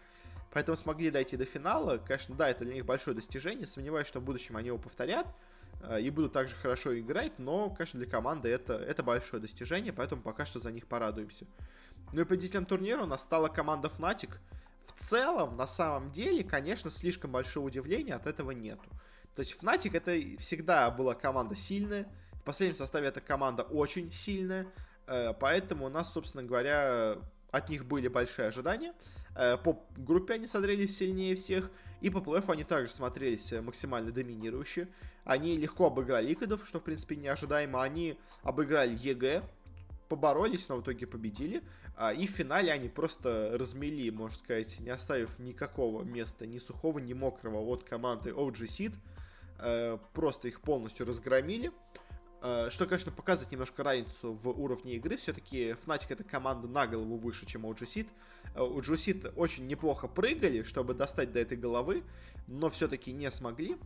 Поэтому 0.52 0.76
смогли 0.76 1.10
дойти 1.10 1.38
до 1.38 1.46
финала. 1.46 1.96
Конечно, 1.96 2.34
да, 2.34 2.50
это 2.50 2.66
для 2.66 2.74
них 2.74 2.84
большое 2.84 3.14
достижение. 3.14 3.66
Сомневаюсь, 3.66 4.06
что 4.06 4.20
в 4.20 4.24
будущем 4.24 4.54
они 4.54 4.66
его 4.66 4.76
повторят 4.76 5.26
э, 5.80 6.02
и 6.02 6.10
будут 6.10 6.34
также 6.34 6.56
хорошо 6.56 6.98
играть, 7.00 7.38
но, 7.38 7.70
конечно, 7.70 7.98
для 7.98 8.06
команды 8.06 8.50
это, 8.50 8.74
это 8.74 9.02
большое 9.02 9.40
достижение, 9.40 9.94
поэтому 9.94 10.20
пока 10.20 10.44
что 10.44 10.60
за 10.60 10.70
них 10.70 10.86
порадуемся. 10.86 11.46
Ну 12.12 12.20
и 12.20 12.24
победителем 12.24 12.66
турнира 12.66 13.02
у 13.02 13.06
нас 13.06 13.22
стала 13.22 13.48
команда 13.48 13.88
Fnatic. 13.88 14.32
В 14.84 14.92
целом, 14.92 15.56
на 15.56 15.66
самом 15.66 16.12
деле, 16.12 16.44
конечно, 16.44 16.90
слишком 16.90 17.32
большое 17.32 17.64
удивление 17.64 18.14
от 18.14 18.26
этого 18.26 18.50
нету. 18.50 18.84
То 19.34 19.40
есть 19.40 19.56
Fnatic 19.58 19.96
это 19.96 20.38
всегда 20.38 20.90
была 20.90 21.14
команда 21.14 21.54
сильная, 21.54 22.06
последнем 22.46 22.76
составе 22.76 23.08
эта 23.08 23.20
команда 23.20 23.62
очень 23.64 24.10
сильная, 24.12 24.66
э, 25.06 25.34
поэтому 25.38 25.86
у 25.86 25.88
нас, 25.90 26.12
собственно 26.12 26.42
говоря, 26.42 27.18
от 27.50 27.68
них 27.68 27.84
были 27.84 28.08
большие 28.08 28.48
ожидания. 28.48 28.94
Э, 29.34 29.58
по 29.58 29.84
группе 29.96 30.34
они 30.34 30.46
смотрелись 30.46 30.96
сильнее 30.96 31.36
всех, 31.36 31.70
и 32.00 32.08
по 32.08 32.20
плей-офф 32.20 32.40
они 32.46 32.64
также 32.64 32.92
смотрелись 32.92 33.52
максимально 33.52 34.12
доминирующие. 34.12 34.88
Они 35.24 35.56
легко 35.56 35.86
обыграли 35.86 36.28
Liquid 36.28 36.54
ов, 36.54 36.66
что, 36.66 36.78
в 36.78 36.84
принципе, 36.84 37.16
неожидаемо. 37.16 37.82
Они 37.82 38.18
обыграли 38.42 38.96
EG, 38.96 39.42
поборолись, 40.08 40.68
но 40.68 40.76
в 40.76 40.82
итоге 40.82 41.06
победили. 41.06 41.62
А, 41.96 42.12
и 42.12 42.26
в 42.26 42.30
финале 42.30 42.70
они 42.70 42.88
просто 42.88 43.56
размели, 43.58 44.08
можно 44.10 44.38
сказать, 44.38 44.78
не 44.80 44.90
оставив 44.90 45.38
никакого 45.40 46.04
места, 46.04 46.46
ни 46.46 46.58
сухого, 46.58 47.00
ни 47.00 47.12
мокрого 47.12 47.58
от 47.60 47.82
команды 47.82 48.30
OG 48.30 48.66
Seed. 48.66 48.94
Э, 49.58 49.98
просто 50.12 50.48
их 50.48 50.60
полностью 50.60 51.06
разгромили. 51.06 51.72
Э, 52.46 52.70
что, 52.70 52.86
конечно, 52.86 53.10
показывает 53.10 53.50
немножко 53.50 53.82
разницу 53.82 54.32
в 54.34 54.48
уровне 54.50 54.94
игры. 54.94 55.16
Все-таки 55.16 55.70
Fnatic 55.84 56.06
это 56.10 56.22
команда 56.22 56.68
на 56.68 56.86
голову 56.86 57.16
выше, 57.16 57.44
чем 57.44 57.66
OG 57.66 57.78
Seed. 57.80 58.08
У 58.54 58.80
Seed 58.80 59.34
очень 59.34 59.66
неплохо 59.66 60.06
прыгали, 60.06 60.62
чтобы 60.62 60.94
достать 60.94 61.32
до 61.32 61.40
этой 61.40 61.56
головы, 61.56 62.04
но 62.46 62.70
все-таки 62.70 63.12
не 63.12 63.28
смогли. 63.32 63.76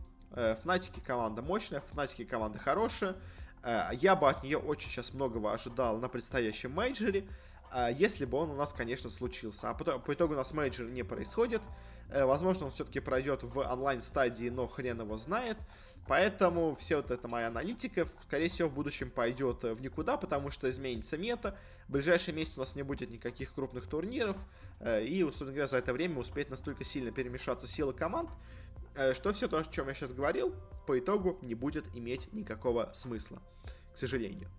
Fnatic 0.61 0.94
и 0.94 0.99
э, 0.99 1.03
команда 1.03 1.41
мощная, 1.41 1.81
Fnatic 1.81 2.17
и 2.17 2.23
команда 2.23 2.59
хорошая. 2.59 3.15
Э, 3.63 3.89
я 3.93 4.15
бы 4.15 4.29
от 4.29 4.43
нее 4.43 4.59
очень 4.59 4.91
сейчас 4.91 5.11
многого 5.11 5.51
ожидал 5.51 5.97
на 5.97 6.07
предстоящем 6.07 6.71
мейджоре, 6.71 7.27
если 7.97 8.25
бы 8.25 8.37
он 8.37 8.51
у 8.51 8.55
нас, 8.55 8.73
конечно, 8.73 9.09
случился. 9.09 9.69
А 9.69 9.73
по 9.73 10.13
итогу 10.13 10.33
у 10.33 10.37
нас 10.37 10.51
мейджор 10.51 10.87
не 10.89 11.03
происходит. 11.03 11.61
Возможно, 12.11 12.65
он 12.65 12.71
все-таки 12.71 12.99
пройдет 12.99 13.43
в 13.43 13.59
онлайн-стадии, 13.59 14.49
но 14.49 14.67
хрен 14.67 15.01
его 15.01 15.17
знает. 15.17 15.57
Поэтому 16.07 16.75
все 16.75 16.97
вот 16.97 17.11
эта 17.11 17.27
моя 17.27 17.47
аналитика, 17.47 18.07
скорее 18.23 18.49
всего, 18.49 18.69
в 18.69 18.73
будущем 18.73 19.11
пойдет 19.11 19.63
э, 19.63 19.73
в 19.73 19.81
никуда, 19.81 20.17
потому 20.17 20.49
что 20.49 20.69
изменится 20.69 21.17
мета. 21.17 21.57
В 21.87 21.93
ближайший 21.93 22.33
месяц 22.33 22.57
у 22.57 22.61
нас 22.61 22.75
не 22.75 22.83
будет 22.83 23.11
никаких 23.11 23.53
крупных 23.53 23.87
турниров. 23.87 24.37
Э, 24.79 25.03
и, 25.03 25.21
собственно 25.21 25.51
говоря, 25.51 25.67
за 25.67 25.77
это 25.77 25.93
время 25.93 26.19
успеть 26.19 26.49
настолько 26.49 26.83
сильно 26.83 27.11
перемешаться 27.11 27.67
силы 27.67 27.93
команд, 27.93 28.29
э, 28.95 29.13
что 29.13 29.31
все 29.31 29.47
то, 29.47 29.59
о 29.59 29.63
чем 29.63 29.87
я 29.87 29.93
сейчас 29.93 30.11
говорил, 30.11 30.55
по 30.87 30.97
итогу 30.97 31.37
не 31.43 31.53
будет 31.53 31.85
иметь 31.95 32.33
никакого 32.33 32.91
смысла, 32.93 33.39
к 33.93 33.97
сожалению. 33.97 34.49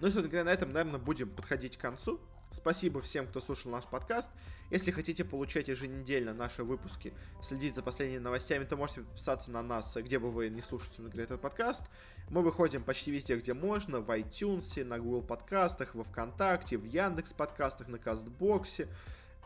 Ну 0.00 0.08
и, 0.08 0.10
собственно 0.10 0.28
говоря, 0.28 0.44
на 0.44 0.52
этом, 0.52 0.72
наверное, 0.72 1.00
будем 1.00 1.30
подходить 1.30 1.76
к 1.76 1.80
концу. 1.80 2.20
Спасибо 2.50 3.02
всем, 3.02 3.26
кто 3.26 3.40
слушал 3.40 3.70
наш 3.70 3.84
подкаст. 3.84 4.30
Если 4.70 4.90
хотите 4.90 5.22
получать 5.22 5.68
еженедельно 5.68 6.32
наши 6.32 6.64
выпуски, 6.64 7.12
следить 7.42 7.74
за 7.74 7.82
последними 7.82 8.20
новостями, 8.20 8.64
то 8.64 8.76
можете 8.76 9.02
подписаться 9.02 9.50
на 9.50 9.62
нас, 9.62 9.94
где 9.96 10.18
бы 10.18 10.30
вы 10.30 10.48
не 10.48 10.62
слушали 10.62 11.22
этот 11.22 11.42
подкаст. 11.42 11.84
Мы 12.30 12.40
выходим 12.40 12.82
почти 12.82 13.10
везде, 13.10 13.36
где 13.36 13.52
можно, 13.52 14.00
в 14.00 14.10
iTunes, 14.10 14.82
на 14.82 14.98
Google 14.98 15.22
подкастах, 15.22 15.94
во 15.94 16.04
Вконтакте, 16.04 16.78
в 16.78 16.84
Яндекс 16.84 17.34
подкастах, 17.34 17.88
на 17.88 17.98
Кастбоксе. 17.98 18.88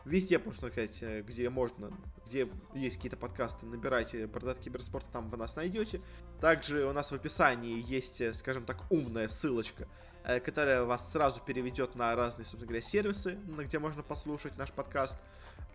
Везде, 0.05 0.39
можно 0.39 0.69
сказать, 0.69 1.01
где 1.25 1.49
можно, 1.49 1.91
где 2.25 2.49
есть 2.73 2.97
какие-то 2.97 3.17
подкасты, 3.17 3.65
набирайте 3.65 4.27
Бородат 4.27 4.59
Киберспорт, 4.59 5.05
там 5.11 5.29
вы 5.29 5.37
нас 5.37 5.55
найдете. 5.55 6.01
Также 6.39 6.85
у 6.85 6.93
нас 6.93 7.11
в 7.11 7.15
описании 7.15 7.83
есть, 7.85 8.35
скажем 8.35 8.65
так, 8.65 8.89
умная 8.89 9.27
ссылочка 9.27 9.87
которая 10.23 10.83
вас 10.83 11.11
сразу 11.11 11.41
переведет 11.41 11.95
на 11.95 12.15
разные, 12.15 12.45
собственно 12.45 12.67
говоря, 12.67 12.81
сервисы, 12.81 13.37
где 13.57 13.79
можно 13.79 14.03
послушать 14.03 14.57
наш 14.57 14.71
подкаст. 14.71 15.17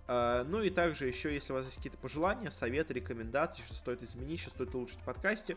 Э, 0.08 0.44
ну 0.48 0.62
и 0.62 0.70
также 0.70 1.06
еще, 1.06 1.32
если 1.32 1.52
у 1.52 1.56
вас 1.56 1.66
есть 1.66 1.76
какие-то 1.76 1.98
пожелания, 1.98 2.50
советы, 2.50 2.94
рекомендации, 2.94 3.62
что 3.62 3.74
стоит 3.74 4.02
изменить, 4.02 4.40
что 4.40 4.50
стоит 4.50 4.74
улучшить 4.74 4.98
в 4.98 5.04
подкасте, 5.04 5.56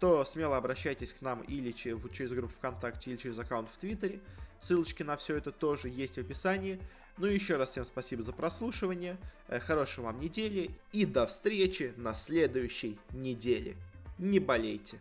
то 0.00 0.24
смело 0.24 0.56
обращайтесь 0.56 1.12
к 1.12 1.20
нам 1.20 1.42
или 1.42 1.72
через 1.72 2.30
группу 2.30 2.54
ВКонтакте, 2.54 3.10
или 3.10 3.16
через 3.16 3.38
аккаунт 3.38 3.68
в 3.68 3.76
Твиттере. 3.78 4.20
Ссылочки 4.60 5.02
на 5.02 5.16
все 5.16 5.36
это 5.36 5.50
тоже 5.50 5.88
есть 5.88 6.14
в 6.14 6.20
описании. 6.20 6.80
Ну 7.18 7.26
и 7.26 7.34
еще 7.34 7.56
раз 7.56 7.70
всем 7.70 7.84
спасибо 7.84 8.22
за 8.22 8.32
прослушивание, 8.32 9.18
э, 9.48 9.58
хорошей 9.58 10.04
вам 10.04 10.20
недели 10.20 10.70
и 10.92 11.04
до 11.04 11.26
встречи 11.26 11.92
на 11.96 12.14
следующей 12.14 12.98
неделе. 13.12 13.76
Не 14.18 14.38
болейте! 14.38 15.00